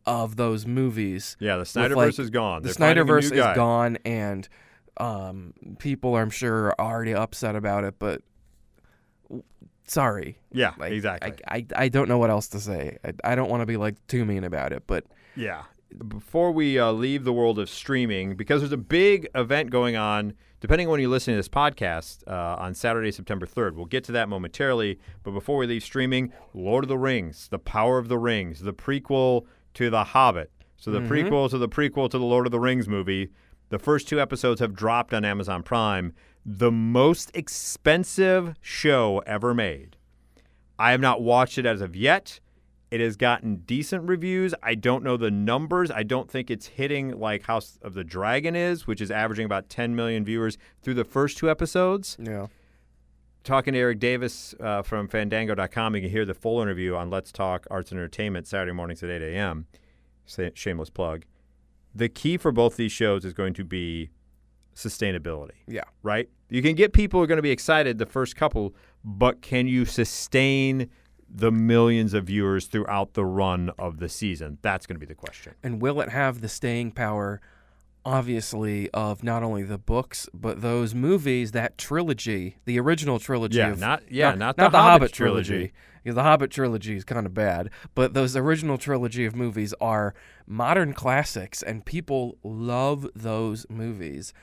of 0.05 0.35
those 0.35 0.65
movies. 0.65 1.37
yeah, 1.39 1.55
the 1.55 1.63
Snyderverse 1.63 1.95
like, 1.95 2.19
is 2.19 2.29
gone. 2.29 2.63
The 2.63 2.67
They're 2.69 2.73
finding 2.73 3.03
a 3.03 3.05
new 3.05 3.11
Snyderverse 3.21 3.31
is 3.51 3.55
gone, 3.55 3.97
and 4.03 4.49
um, 4.97 5.53
people, 5.79 6.15
I'm 6.15 6.29
sure, 6.29 6.75
are 6.79 6.81
already 6.81 7.13
upset 7.13 7.55
about 7.55 7.83
it. 7.83 7.95
But 7.99 8.21
sorry, 9.85 10.39
Yeah, 10.51 10.73
like, 10.77 10.93
exactly. 10.93 11.33
I, 11.47 11.55
I, 11.55 11.65
I 11.75 11.89
don't 11.89 12.07
know 12.07 12.17
what 12.17 12.29
else 12.29 12.47
to 12.49 12.59
say. 12.59 12.97
I, 13.03 13.13
I 13.31 13.35
don't 13.35 13.49
want 13.49 13.61
to 13.61 13.65
be 13.65 13.77
like 13.77 13.95
too 14.07 14.25
mean 14.25 14.43
about 14.43 14.73
it, 14.73 14.83
but 14.87 15.05
Yeah. 15.35 15.63
Before 16.07 16.53
we 16.53 16.79
uh, 16.79 16.93
leave 16.93 17.25
the 17.25 17.33
world 17.33 17.59
of 17.59 17.69
streaming, 17.69 18.37
because 18.37 18.61
there's 18.61 18.71
a 18.71 18.77
big 18.77 19.27
event 19.35 19.71
going 19.71 19.97
on, 19.97 20.33
depending 20.61 20.87
on 20.87 20.91
when 20.91 21.01
you 21.01 21.09
listen 21.09 21.33
to 21.33 21.37
this 21.37 21.49
podcast, 21.49 22.25
uh, 22.27 22.55
on 22.57 22.73
Saturday, 22.73 23.11
September 23.11 23.45
3rd. 23.45 23.73
We'll 23.73 23.87
get 23.87 24.05
to 24.05 24.13
that 24.13 24.29
momentarily. 24.29 24.99
But 25.23 25.31
before 25.31 25.57
we 25.57 25.67
leave 25.67 25.83
streaming, 25.83 26.31
Lord 26.53 26.85
of 26.85 26.87
the 26.87 26.97
Rings, 26.97 27.49
The 27.49 27.59
Power 27.59 27.97
of 27.97 28.07
the 28.07 28.17
Rings, 28.17 28.61
the 28.61 28.71
prequel 28.71 29.45
to 29.73 29.89
The 29.89 30.05
Hobbit. 30.05 30.49
So 30.77 30.91
the 30.91 30.99
prequel 31.01 31.49
to 31.49 31.57
the 31.57 31.69
prequel 31.69 32.09
to 32.09 32.17
the 32.17 32.25
Lord 32.25 32.47
of 32.47 32.51
the 32.51 32.59
Rings 32.59 32.87
movie. 32.87 33.29
The 33.71 33.79
first 33.79 34.09
two 34.09 34.19
episodes 34.19 34.59
have 34.59 34.73
dropped 34.73 35.13
on 35.13 35.23
Amazon 35.23 35.63
Prime. 35.63 36.13
The 36.45 36.71
most 36.71 37.31
expensive 37.33 38.53
show 38.59 39.23
ever 39.25 39.53
made. 39.53 39.95
I 40.77 40.91
have 40.91 40.99
not 40.99 41.21
watched 41.21 41.57
it 41.57 41.65
as 41.65 41.79
of 41.79 41.95
yet. 41.95 42.41
It 42.91 42.99
has 42.99 43.15
gotten 43.15 43.57
decent 43.65 44.09
reviews. 44.09 44.53
I 44.61 44.75
don't 44.75 45.05
know 45.05 45.15
the 45.15 45.31
numbers. 45.31 45.89
I 45.89 46.03
don't 46.03 46.29
think 46.29 46.51
it's 46.51 46.67
hitting 46.67 47.17
like 47.17 47.43
House 47.43 47.79
of 47.81 47.93
the 47.93 48.03
Dragon 48.03 48.57
is, 48.57 48.87
which 48.87 48.99
is 48.99 49.09
averaging 49.09 49.45
about 49.45 49.69
10 49.69 49.95
million 49.95 50.25
viewers 50.25 50.57
through 50.81 50.95
the 50.95 51.05
first 51.05 51.37
two 51.37 51.49
episodes. 51.49 52.17
yeah. 52.19 52.47
Talking 53.45 53.73
to 53.73 53.79
Eric 53.79 53.99
Davis 53.99 54.53
uh, 54.59 54.81
from 54.81 55.07
Fandango.com, 55.07 55.95
you 55.95 56.01
can 56.01 56.11
hear 56.11 56.25
the 56.25 56.33
full 56.33 56.61
interview 56.61 56.93
on 56.93 57.09
Let's 57.09 57.31
Talk 57.31 57.65
Arts 57.71 57.91
and 57.91 57.99
Entertainment 57.99 58.47
Saturday 58.47 58.73
mornings 58.73 59.01
at 59.01 59.09
8 59.09 59.21
a.m. 59.21 59.65
Shameless 60.53 60.89
plug. 60.89 61.23
The 61.93 62.09
key 62.09 62.37
for 62.37 62.51
both 62.51 62.77
these 62.77 62.91
shows 62.91 63.25
is 63.25 63.33
going 63.33 63.53
to 63.55 63.63
be 63.63 64.09
sustainability 64.75 65.51
Yeah. 65.67 65.83
right? 66.03 66.29
You 66.49 66.61
can 66.61 66.75
get 66.75 66.93
people 66.93 67.19
who 67.19 67.23
are 67.23 67.27
going 67.27 67.37
to 67.37 67.41
be 67.43 67.51
excited 67.51 67.97
the 67.97 68.05
first 68.05 68.35
couple, 68.35 68.73
but 69.03 69.41
can 69.41 69.67
you 69.67 69.85
sustain 69.85 70.89
the 71.29 71.51
millions 71.51 72.13
of 72.13 72.25
viewers 72.25 72.65
throughout 72.67 73.13
the 73.13 73.25
run 73.25 73.71
of 73.77 73.99
the 73.99 74.09
season? 74.09 74.57
That's 74.61 74.85
going 74.85 74.95
to 74.95 74.99
be 74.99 75.05
the 75.05 75.15
question. 75.15 75.53
And 75.63 75.81
will 75.81 76.01
it 76.01 76.09
have 76.09 76.41
the 76.41 76.49
staying 76.49 76.91
power, 76.91 77.41
obviously, 78.05 78.89
of 78.91 79.23
not 79.23 79.43
only 79.43 79.63
the 79.63 79.77
books, 79.77 80.27
but 80.33 80.61
those 80.61 80.93
movies, 80.95 81.51
that 81.51 81.77
trilogy, 81.77 82.57
the 82.65 82.79
original 82.79 83.19
trilogy 83.19 83.57
Yeah, 83.57 83.71
of. 83.71 83.79
not- 83.79 84.03
yeah, 84.11 84.33
not 84.35 84.55
the 84.57 84.63
the, 84.69 84.77
Hobbit 84.77 84.81
Hobbit, 84.91 85.13
trilogy. 85.13 85.47
trilogy. 85.49 85.73
Because 86.03 86.15
the 86.15 86.23
Hobbit 86.23 86.49
trilogy 86.49 86.95
is 86.95 87.03
kind 87.03 87.27
of 87.27 87.33
bad, 87.35 87.69
but 87.93 88.15
those 88.15 88.35
original 88.35 88.79
trilogy 88.79 89.23
of 89.25 89.35
movies 89.35 89.71
are 89.79 90.15
modern 90.47 90.93
classics, 90.93 91.61
and 91.61 91.85
people 91.85 92.37
love 92.43 93.07
those 93.13 93.67
movies. 93.69 94.33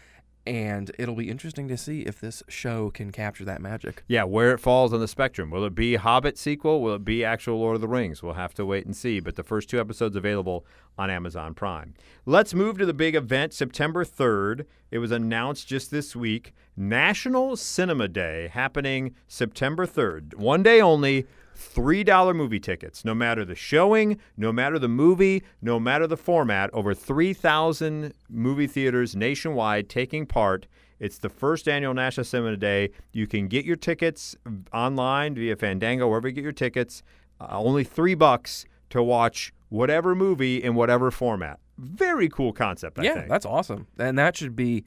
And 0.47 0.91
it'll 0.99 1.15
be 1.15 1.29
interesting 1.29 1.69
to 1.69 1.77
see 1.77 2.03
if 2.03 2.21
this 2.21 2.43
show 2.49 2.91
can 2.91 3.13
capture 3.13 3.45
that 3.45 3.61
magic. 3.61 4.03
Yeah, 4.09 4.25
where 4.25 4.53
it 4.53 4.59
falls 4.59 4.95
on 4.95 5.01
the 5.01 5.09
spectrum. 5.09 5.51
Will 5.51 5.65
it 5.65 5.75
be 5.75 5.97
Hobbit 5.97 6.39
sequel? 6.39 6.81
Will 6.81 6.95
it 6.95 7.05
be 7.05 7.23
actual 7.23 7.59
Lord 7.59 7.75
of 7.75 7.81
the 7.83 7.89
Rings? 7.89 8.23
We'll 8.23 8.33
have 8.35 8.55
to 8.55 8.65
wait 8.65 8.87
and 8.87 8.97
see. 8.97 9.21
But 9.21 9.37
the 9.37 9.43
first 9.43 9.69
two 9.69 9.79
episodes 9.79 10.17
available 10.17 10.65
on 10.97 11.11
Amazon 11.11 11.53
Prime. 11.53 11.95
Let's 12.25 12.55
move 12.55 12.79
to 12.79 12.87
the 12.87 12.95
big 12.95 13.15
event, 13.15 13.53
September 13.53 14.05
3rd. 14.05 14.65
It 14.91 14.99
was 14.99 15.11
announced 15.11 15.69
just 15.69 15.91
this 15.91 16.17
week. 16.17 16.55
National 16.77 17.57
Cinema 17.57 18.09
Day 18.09 18.49
happening 18.51 19.15
September 19.27 19.87
3rd. 19.87 20.35
One 20.37 20.63
day 20.63 20.81
only. 20.81 21.27
$3 21.59 22.35
movie 22.35 22.61
tickets, 22.61 23.05
no 23.05 23.15
matter 23.15 23.45
the 23.45 23.55
showing, 23.55 24.19
no 24.37 24.53
matter 24.53 24.79
the 24.79 24.89
movie, 24.89 25.43
no 25.61 25.81
matter 25.81 26.07
the 26.07 26.17
format. 26.17 26.71
Over 26.73 26.95
3,000 26.95 28.15
movie 28.31 28.67
theaters 28.67 29.17
nationwide 29.17 29.89
taking 29.89 30.25
part. 30.27 30.67
It's 31.01 31.19
the 31.19 31.29
first 31.29 31.69
annual 31.69 31.95
National 31.95 32.25
Cinema 32.25 32.57
Day. 32.57 32.91
You 33.13 33.27
can 33.27 33.49
get 33.49 33.65
your 33.65 33.77
tickets 33.77 34.37
online 34.73 35.35
via 35.35 35.57
Fandango, 35.57 36.09
wherever 36.09 36.29
you 36.29 36.35
get 36.35 36.43
your 36.43 36.53
tickets. 36.53 37.03
Uh, 37.41 37.47
only 37.51 37.85
three 37.85 38.15
bucks 38.15 38.65
to 38.91 39.03
watch 39.03 39.53
whatever 39.69 40.15
movie 40.15 40.63
in 40.63 40.75
whatever 40.75 41.11
format. 41.11 41.61
Very 41.77 42.29
cool 42.29 42.53
concept, 42.53 42.99
I 42.99 43.03
yeah, 43.03 43.15
think. 43.15 43.29
that's 43.29 43.47
awesome, 43.47 43.87
and 43.99 44.19
that 44.19 44.37
should 44.37 44.57
be. 44.57 44.85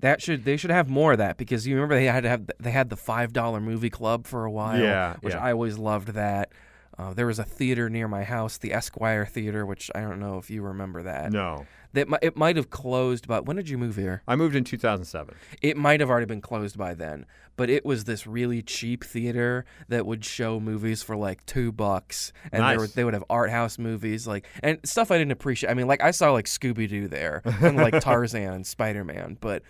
That 0.00 0.20
should 0.22 0.44
they 0.44 0.56
should 0.56 0.70
have 0.70 0.88
more 0.88 1.12
of 1.12 1.18
that 1.18 1.36
because 1.38 1.66
you 1.66 1.74
remember 1.74 1.94
they 1.94 2.04
had 2.04 2.22
to 2.24 2.28
have 2.28 2.50
they 2.60 2.70
had 2.70 2.90
the 2.90 2.96
five 2.96 3.32
dollar 3.32 3.60
movie 3.60 3.90
club 3.90 4.26
for 4.26 4.44
a 4.44 4.50
while, 4.50 4.78
Yeah, 4.80 5.16
which 5.20 5.34
yeah. 5.34 5.42
I 5.42 5.52
always 5.52 5.78
loved 5.78 6.08
that. 6.08 6.52
Uh, 6.98 7.12
there 7.12 7.26
was 7.26 7.38
a 7.38 7.44
theater 7.44 7.90
near 7.90 8.08
my 8.08 8.24
house, 8.24 8.56
the 8.56 8.72
Esquire 8.72 9.26
Theater, 9.26 9.66
which 9.66 9.90
I 9.94 10.00
don't 10.00 10.18
know 10.18 10.38
if 10.38 10.48
you 10.50 10.62
remember 10.62 11.02
that. 11.02 11.32
no. 11.32 11.66
That 11.92 12.08
it 12.20 12.36
might 12.36 12.56
have 12.56 12.68
closed, 12.68 13.26
but 13.26 13.46
when 13.46 13.56
did 13.56 13.70
you 13.70 13.78
move 13.78 13.96
here? 13.96 14.22
I 14.28 14.36
moved 14.36 14.54
in 14.54 14.64
2007. 14.64 15.34
It 15.62 15.78
might 15.78 16.00
have 16.00 16.10
already 16.10 16.26
been 16.26 16.42
closed 16.42 16.76
by 16.76 16.92
then, 16.92 17.24
but 17.56 17.70
it 17.70 17.86
was 17.86 18.04
this 18.04 18.26
really 18.26 18.60
cheap 18.60 19.02
theater 19.02 19.64
that 19.88 20.04
would 20.04 20.22
show 20.22 20.60
movies 20.60 21.02
for 21.02 21.16
like 21.16 21.46
two 21.46 21.72
bucks, 21.72 22.34
and 22.52 22.60
Nice. 22.60 22.76
were, 22.78 22.86
they 22.88 23.02
would 23.02 23.14
have 23.14 23.24
art 23.30 23.48
house 23.50 23.78
movies 23.78 24.26
like 24.26 24.46
and 24.62 24.78
stuff 24.84 25.10
I 25.10 25.16
didn't 25.16 25.32
appreciate. 25.32 25.70
I 25.70 25.74
mean, 25.74 25.86
like 25.86 26.02
I 26.02 26.10
saw 26.10 26.32
like 26.32 26.44
Scooby 26.46 26.86
Doo 26.86 27.08
there 27.08 27.40
and 27.62 27.78
like 27.78 27.98
Tarzan 28.00 28.52
and 28.52 28.66
Spider 28.66 29.02
Man, 29.04 29.38
but 29.40 29.62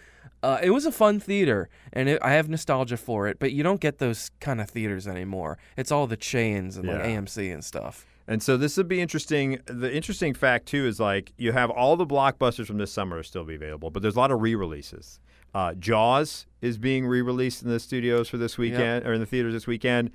uh, 0.46 0.58
it 0.62 0.70
was 0.70 0.86
a 0.86 0.92
fun 0.92 1.18
theater, 1.20 1.68
and 1.92 2.08
it, 2.08 2.18
I 2.22 2.32
have 2.32 2.48
nostalgia 2.48 2.96
for 2.96 3.26
it. 3.28 3.38
But 3.38 3.52
you 3.52 3.62
don't 3.62 3.80
get 3.80 3.98
those 3.98 4.30
kind 4.40 4.60
of 4.60 4.70
theaters 4.70 5.06
anymore. 5.08 5.58
It's 5.76 5.90
all 5.90 6.06
the 6.06 6.16
chains 6.16 6.76
and 6.76 6.86
like 6.88 6.98
Yeah. 6.98 7.16
AMC 7.20 7.52
and 7.52 7.64
stuff. 7.64 8.06
And 8.28 8.42
so 8.42 8.56
this 8.56 8.76
would 8.76 8.88
be 8.88 9.00
interesting. 9.00 9.60
The 9.66 9.92
interesting 9.94 10.34
fact 10.34 10.66
too 10.66 10.86
is 10.86 10.98
like 10.98 11.32
you 11.36 11.52
have 11.52 11.70
all 11.70 11.96
the 11.96 12.06
blockbusters 12.06 12.66
from 12.66 12.78
this 12.78 12.92
summer 12.92 13.22
still 13.22 13.44
be 13.44 13.54
available, 13.54 13.90
but 13.90 14.02
there's 14.02 14.16
a 14.16 14.18
lot 14.20 14.30
of 14.30 14.40
re-releases. 14.40 15.20
Uh, 15.54 15.74
Jaws 15.74 16.46
is 16.60 16.76
being 16.76 17.06
re-released 17.06 17.62
in 17.62 17.68
the 17.70 17.80
studios 17.80 18.28
for 18.28 18.36
this 18.36 18.58
weekend 18.58 19.06
or 19.06 19.12
in 19.14 19.20
the 19.20 19.26
theaters 19.26 19.52
this 19.54 19.66
weekend, 19.66 20.10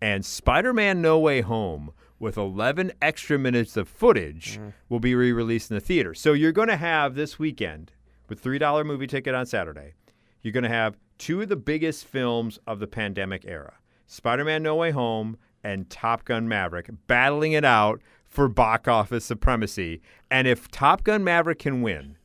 and 0.00 0.24
Spider-Man: 0.24 1.00
No 1.02 1.18
Way 1.18 1.40
Home 1.40 1.90
with 2.18 2.36
11 2.36 2.92
extra 3.02 3.38
minutes 3.38 3.76
of 3.76 3.88
footage 3.88 4.58
will 4.88 5.00
be 5.00 5.14
re-released 5.14 5.70
in 5.70 5.74
the 5.74 5.80
theater. 5.80 6.14
So 6.14 6.32
you're 6.34 6.52
going 6.52 6.68
to 6.68 6.76
have 6.76 7.14
this 7.14 7.38
weekend 7.38 7.92
with 8.28 8.40
three 8.40 8.58
dollar 8.58 8.84
movie 8.84 9.06
ticket 9.06 9.34
on 9.34 9.46
Saturday. 9.46 9.94
You're 10.42 10.52
going 10.52 10.64
to 10.64 10.68
have 10.70 10.96
two 11.18 11.40
of 11.42 11.48
the 11.48 11.56
biggest 11.56 12.04
films 12.04 12.58
of 12.66 12.78
the 12.78 12.86
pandemic 12.86 13.44
era: 13.46 13.74
Spider-Man: 14.06 14.62
No 14.62 14.76
Way 14.76 14.90
Home 14.92 15.36
and 15.64 15.88
Top 15.90 16.24
Gun 16.24 16.46
Maverick, 16.48 16.88
battling 17.06 17.52
it 17.52 17.64
out 17.64 18.00
for 18.28 18.48
box 18.48 18.86
office 18.88 19.24
supremacy. 19.24 20.00
And 20.30 20.46
if 20.46 20.68
Top 20.70 21.02
Gun 21.04 21.24
Maverick 21.24 21.58
can 21.58 21.82
win, 21.82 22.16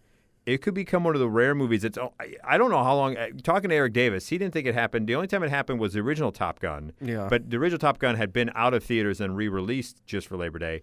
it 0.45 0.61
could 0.61 0.73
become 0.73 1.03
one 1.03 1.15
of 1.15 1.19
the 1.21 1.29
rare 1.29 1.55
movies. 1.55 1.83
It's 1.83 1.97
I- 1.97 2.35
I 2.43 2.57
don't 2.57 2.69
know 2.69 2.83
how 2.83 2.95
long. 2.95 3.17
uh, 3.17 3.29
Talking 3.43 3.69
to 3.69 3.75
Eric 3.75 3.93
Davis, 3.93 4.27
he 4.27 4.37
didn't 4.37 4.53
think 4.53 4.67
it 4.67 4.75
happened. 4.75 5.07
The 5.07 5.15
only 5.15 5.27
time 5.27 5.41
it 5.43 5.49
happened 5.49 5.79
was 5.79 5.93
the 5.93 5.99
original 6.01 6.31
Top 6.31 6.59
Gun. 6.59 6.91
Yeah. 7.01 7.27
But 7.29 7.49
the 7.49 7.57
original 7.57 7.79
Top 7.79 7.97
Gun 7.99 8.15
had 8.15 8.31
been 8.33 8.51
out 8.55 8.73
of 8.73 8.83
theaters 8.83 9.19
and 9.21 9.35
re-released 9.37 10.05
just 10.05 10.27
for 10.27 10.37
Labor 10.37 10.59
Day. 10.59 10.81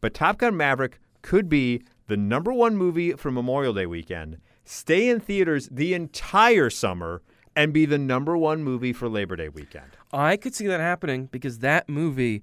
But 0.00 0.12
Top 0.14 0.38
Gun 0.38 0.56
Maverick 0.56 0.98
could 1.22 1.48
be 1.48 1.82
the 2.08 2.16
number 2.16 2.52
one 2.52 2.76
movie 2.76 3.12
for 3.12 3.30
Memorial 3.32 3.72
Day 3.72 3.86
weekend, 3.86 4.38
stay 4.66 5.08
in 5.08 5.20
theaters 5.20 5.68
the 5.70 5.94
entire 5.94 6.68
summer, 6.68 7.22
and 7.56 7.72
be 7.72 7.86
the 7.86 7.96
number 7.96 8.36
one 8.36 8.62
movie 8.62 8.92
for 8.92 9.08
Labor 9.08 9.34
Day 9.34 9.48
weekend. 9.48 9.96
I 10.12 10.36
could 10.36 10.54
see 10.54 10.66
that 10.66 10.80
happening 10.80 11.26
because 11.26 11.60
that 11.60 11.88
movie. 11.88 12.42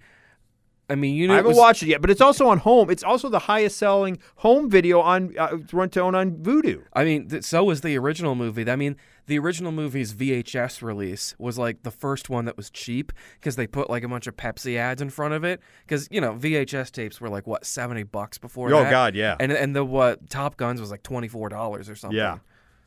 I 0.94 0.96
mean, 0.96 1.16
you 1.16 1.28
know, 1.28 1.34
I 1.34 1.38
haven't 1.38 1.50
was- 1.50 1.58
watched 1.58 1.84
it 1.84 1.88
yet, 1.88 2.00
but 2.02 2.10
it's 2.10 2.22
also 2.22 2.48
on 2.48 2.60
home. 2.60 2.90
It's 2.90 3.04
also 3.04 3.28
the 3.28 3.40
highest 3.40 3.78
selling 3.78 4.20
home 4.38 4.70
video 4.70 5.02
on 5.02 5.38
uh, 5.38 5.58
Run 5.74 5.90
to 5.90 6.02
own 6.02 6.16
on 6.16 6.32
Vudu. 6.38 6.84
I 6.94 7.04
mean, 7.04 7.28
th- 7.28 7.44
so 7.44 7.64
was 7.66 7.82
the 7.82 7.98
original 7.98 8.36
movie. 8.36 8.70
I 8.70 8.76
mean, 8.78 8.96
the 9.26 9.40
original 9.40 9.72
movie's 9.72 10.14
VHS 10.14 10.82
release 10.82 11.34
was 11.38 11.58
like 11.58 11.84
the 11.84 11.92
first 11.92 12.30
one 12.30 12.46
that 12.46 12.56
was 12.58 12.70
cheap 12.70 13.12
because 13.40 13.56
they 13.56 13.68
put 13.68 13.90
like 13.90 14.04
a 14.04 14.08
bunch 14.08 14.28
of 14.28 14.36
Pepsi 14.38 14.78
ads 14.78 15.02
in 15.02 15.10
front 15.10 15.34
of 15.34 15.44
it. 15.44 15.60
Because 15.86 16.08
you 16.12 16.22
know, 16.22 16.34
VHS 16.34 16.92
tapes 16.92 17.20
were 17.20 17.30
like 17.30 17.48
what 17.48 17.66
seventy 17.66 18.04
bucks 18.04 18.38
before. 18.38 18.74
Oh 18.74 18.84
that? 18.84 18.92
God, 18.92 19.16
yeah, 19.16 19.36
And 19.40 19.52
and 19.52 19.76
the 19.76 19.84
what 19.84 20.30
Top 20.30 20.58
Guns 20.58 20.80
was 20.80 20.92
like 20.92 21.04
twenty 21.04 21.28
four 21.28 21.50
dollars 21.50 21.90
or 21.90 21.96
something. 21.96 22.18
yeah, 22.18 22.38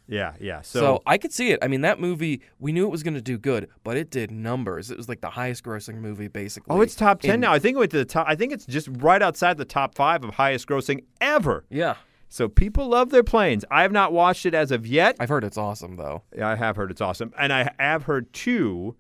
yeah, 0.09 0.35
yeah. 0.41 0.61
So, 0.63 0.81
So, 0.81 1.03
I 1.07 1.19
could 1.19 1.33
see 1.33 1.51
it. 1.51 1.59
I 1.63 1.69
mean, 1.69 1.81
that 1.83 1.99
movie, 2.01 2.41
we 2.59 2.73
knew 2.73 2.87
it 2.87 2.91
was 2.91 3.03
going 3.03 3.15
to 3.15 3.21
do 3.23 3.39
good, 3.39 3.69
but 3.85 3.97
it 3.97 4.11
did 4.11 4.31
numbers. 4.31 4.91
It 4.91 4.97
was 4.97 5.09
like 5.09 5.21
the 5.21 5.31
highest 5.31 5.65
grossing 5.65 5.97
movie, 5.97 6.29
basically. 6.29 6.75
oh, 6.77 6.81
it's 6.81 6.95
top 6.95 7.21
ten 7.21 7.35
in- 7.35 7.41
now. 7.41 7.53
I 7.53 7.59
think 7.59 7.77
it 7.77 7.79
went 7.79 7.91
to 7.93 7.99
the 7.99 8.05
top. 8.05 8.27
I 8.29 8.35
think 8.37 8.53
it's 8.53 8.67
just 8.67 8.89
right 8.93 9.21
outside 9.23 9.57
the 9.59 9.65
top 9.65 9.95
five 9.95 10.23
of 10.25 10.35
highest 10.35 10.67
grossing 10.69 11.05
ever. 11.21 11.65
Yeah. 11.71 11.95
So 12.29 12.49
people 12.49 12.89
love 12.89 13.11
their 13.11 13.23
planes. 13.23 13.65
I 13.71 13.83
have 13.83 13.93
not 13.93 14.13
watched 14.13 14.47
it 14.47 14.55
as 14.55 14.71
of 14.73 14.87
yet. 14.87 15.17
I've 15.21 15.29
heard 15.29 15.45
it's 15.45 15.57
awesome, 15.57 15.97
though. 15.97 16.23
Yeah, 16.37 16.49
I 16.49 16.57
have 16.57 16.75
heard 16.77 16.91
it's 16.91 17.01
awesome, 17.01 17.33
and 17.39 17.53
I 17.53 17.71
have 17.79 18.03
heard 18.05 18.33
too, 18.33 18.97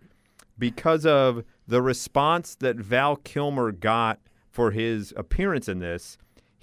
because 0.58 1.04
of 1.04 1.42
the 1.66 1.82
response 1.82 2.54
that 2.56 2.76
Val 2.76 3.16
Kilmer 3.16 3.72
got 3.72 4.20
for 4.50 4.70
his 4.70 5.12
appearance 5.16 5.68
in 5.68 5.80
this. 5.80 6.16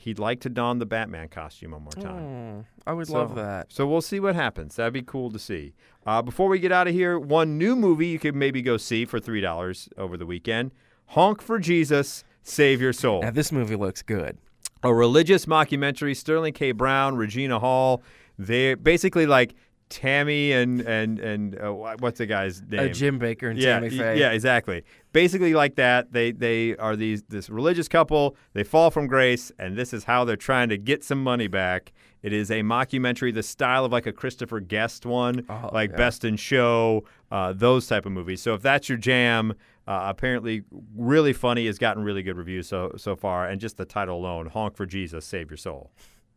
He'd 0.03 0.19
like 0.19 0.41
to 0.41 0.49
don 0.49 0.79
the 0.79 0.85
Batman 0.85 1.29
costume 1.29 1.71
one 1.71 1.83
more 1.83 1.91
time. 1.91 2.23
Mm, 2.23 2.65
I 2.85 2.91
would 2.91 3.07
So- 3.07 3.13
love 3.13 3.35
that. 3.35 3.71
So 3.71 3.87
we'll 3.87 4.01
see 4.01 4.19
what 4.19 4.35
happens. 4.35 4.75
That'd 4.75 4.91
be 4.91 5.01
cool 5.01 5.31
to 5.31 5.39
see. 5.39 5.73
Uh, 6.05 6.21
before 6.21 6.49
we 6.49 6.59
get 6.59 6.73
out 6.73 6.87
of 6.89 6.93
here, 6.93 7.17
one 7.17 7.57
new 7.57 7.73
movie 7.77 8.07
you 8.07 8.19
could 8.19 8.35
maybe 8.35 8.61
go 8.61 8.75
see 8.75 9.05
for 9.05 9.19
three 9.21 9.39
dollars 9.39 9.87
over 9.97 10.17
the 10.17 10.25
weekend: 10.25 10.71
Honk 11.07 11.41
for 11.41 11.57
Jesus, 11.57 12.25
Save 12.41 12.81
Your 12.81 12.91
Soul. 12.91 13.21
Now, 13.21 13.31
this 13.31 13.51
movie 13.53 13.77
looks 13.77 14.01
good. 14.01 14.37
A 14.83 14.93
religious 14.93 15.45
mockumentary. 15.45 16.13
Sterling 16.17 16.51
K. 16.53 16.73
Brown, 16.73 17.15
Regina 17.15 17.59
Hall. 17.59 18.03
They 18.37 18.73
basically 18.75 19.25
like 19.25 19.55
Tammy 19.89 20.51
and 20.51 20.81
and 20.81 21.19
and 21.19 21.59
uh, 21.59 21.71
what's 21.71 22.17
the 22.17 22.25
guy's 22.25 22.61
name? 22.63 22.79
Uh, 22.79 22.87
Jim 22.87 23.19
Bakker 23.19 23.49
and 23.49 23.59
yeah, 23.59 23.75
Tammy 23.79 23.89
Faye. 23.89 24.19
yeah, 24.19 24.31
exactly. 24.31 24.83
Basically, 25.11 25.53
like 25.53 25.75
that. 25.75 26.11
They 26.11 26.31
they 26.31 26.75
are 26.77 26.95
these 26.95 27.23
this 27.23 27.49
religious 27.49 27.87
couple. 27.87 28.35
They 28.53 28.63
fall 28.63 28.89
from 28.91 29.07
grace, 29.07 29.51
and 29.59 29.77
this 29.77 29.93
is 29.93 30.05
how 30.05 30.25
they're 30.25 30.35
trying 30.35 30.69
to 30.69 30.77
get 30.77 31.03
some 31.03 31.23
money 31.23 31.47
back. 31.47 31.93
It 32.23 32.31
is 32.33 32.49
a 32.49 32.61
mockumentary, 32.61 33.33
the 33.33 33.43
style 33.43 33.83
of 33.85 33.91
like 33.91 34.05
a 34.07 34.13
Christopher 34.13 34.61
Guest 34.61 35.05
one, 35.05 35.45
Oh, 35.49 35.69
like 35.73 35.91
yeah. 35.91 35.97
Best 35.97 36.23
in 36.23 36.37
Show, 36.37 37.03
uh, 37.31 37.51
those 37.53 37.85
type 37.85 38.05
of 38.05 38.13
movies. 38.13 38.41
So 38.41 38.53
if 38.53 38.61
that's 38.61 38.87
your 38.87 38.97
jam, 38.97 39.51
uh, 39.87 40.03
apparently 40.05 40.63
really 40.95 41.33
funny, 41.33 41.65
has 41.65 41.77
gotten 41.77 42.01
really 42.03 42.23
good 42.23 42.37
reviews 42.37 42.67
so 42.67 42.93
so 42.97 43.15
far, 43.15 43.47
and 43.47 43.59
just 43.59 43.77
the 43.77 43.85
title 43.85 44.17
alone, 44.17 44.47
"Honk 44.47 44.75
for 44.75 44.85
Jesus, 44.85 45.25
Save 45.25 45.51
Your 45.51 45.57
Soul." 45.57 45.91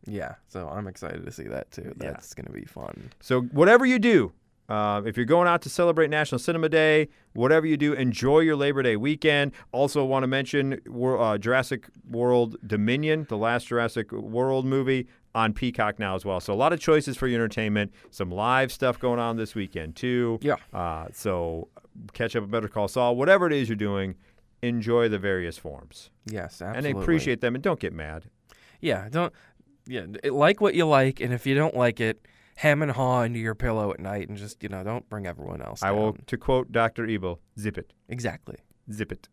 Yeah, 0.07 0.35
so 0.47 0.67
I'm 0.67 0.87
excited 0.87 1.25
to 1.25 1.31
see 1.31 1.43
that 1.43 1.69
too. 1.71 1.93
Yeah. 2.01 2.11
That's 2.11 2.33
going 2.33 2.45
to 2.47 2.51
be 2.53 2.65
fun. 2.65 3.11
So 3.19 3.41
whatever 3.41 3.85
you 3.85 3.99
do, 3.99 4.31
uh, 4.69 5.01
if 5.05 5.15
you're 5.15 5.25
going 5.25 5.47
out 5.47 5.61
to 5.61 5.69
celebrate 5.69 6.09
National 6.09 6.39
Cinema 6.39 6.69
Day, 6.69 7.09
whatever 7.33 7.65
you 7.65 7.77
do, 7.77 7.93
enjoy 7.93 8.39
your 8.39 8.55
Labor 8.55 8.83
Day 8.83 8.95
weekend. 8.95 9.51
Also, 9.71 10.03
want 10.03 10.23
to 10.23 10.27
mention 10.27 10.79
uh, 10.93 11.37
Jurassic 11.37 11.87
World 12.09 12.57
Dominion, 12.65 13.25
the 13.29 13.37
last 13.37 13.67
Jurassic 13.67 14.11
World 14.11 14.65
movie 14.65 15.07
on 15.35 15.53
Peacock 15.53 15.99
now 15.99 16.15
as 16.15 16.25
well. 16.25 16.39
So 16.39 16.51
a 16.53 16.55
lot 16.55 16.73
of 16.73 16.79
choices 16.79 17.15
for 17.15 17.27
your 17.27 17.39
entertainment. 17.39 17.93
Some 18.09 18.31
live 18.31 18.71
stuff 18.71 18.99
going 18.99 19.19
on 19.19 19.37
this 19.37 19.55
weekend 19.55 19.95
too. 19.95 20.39
Yeah. 20.41 20.55
Uh, 20.73 21.07
so 21.13 21.67
catch 22.13 22.35
up 22.35 22.43
a 22.43 22.47
Better 22.47 22.67
Call 22.67 22.87
Saul. 22.87 23.15
Whatever 23.15 23.47
it 23.47 23.53
is 23.53 23.69
you're 23.69 23.75
doing, 23.75 24.15
enjoy 24.61 25.07
the 25.07 25.19
various 25.19 25.57
forms 25.57 26.09
Yes, 26.25 26.61
absolutely. 26.61 26.91
and 26.91 26.99
appreciate 26.99 27.41
them, 27.41 27.55
and 27.55 27.63
don't 27.63 27.79
get 27.79 27.93
mad. 27.93 28.25
Yeah, 28.81 29.07
don't. 29.09 29.31
Yeah, 29.87 30.05
like 30.25 30.61
what 30.61 30.75
you 30.75 30.85
like, 30.85 31.19
and 31.19 31.33
if 31.33 31.45
you 31.45 31.55
don't 31.55 31.75
like 31.75 31.99
it, 31.99 32.25
ham 32.57 32.81
and 32.81 32.91
haw 32.91 33.21
into 33.21 33.39
your 33.39 33.55
pillow 33.55 33.91
at 33.91 33.99
night, 33.99 34.29
and 34.29 34.37
just 34.37 34.61
you 34.63 34.69
know, 34.69 34.83
don't 34.83 35.07
bring 35.09 35.25
everyone 35.25 35.61
else. 35.61 35.83
I 35.83 35.91
will, 35.91 36.17
to 36.25 36.37
quote 36.37 36.71
Dr. 36.71 37.05
Evil, 37.05 37.39
zip 37.59 37.77
it, 37.77 37.93
exactly. 38.09 38.57
zip 38.91 39.11
it. 39.11 39.29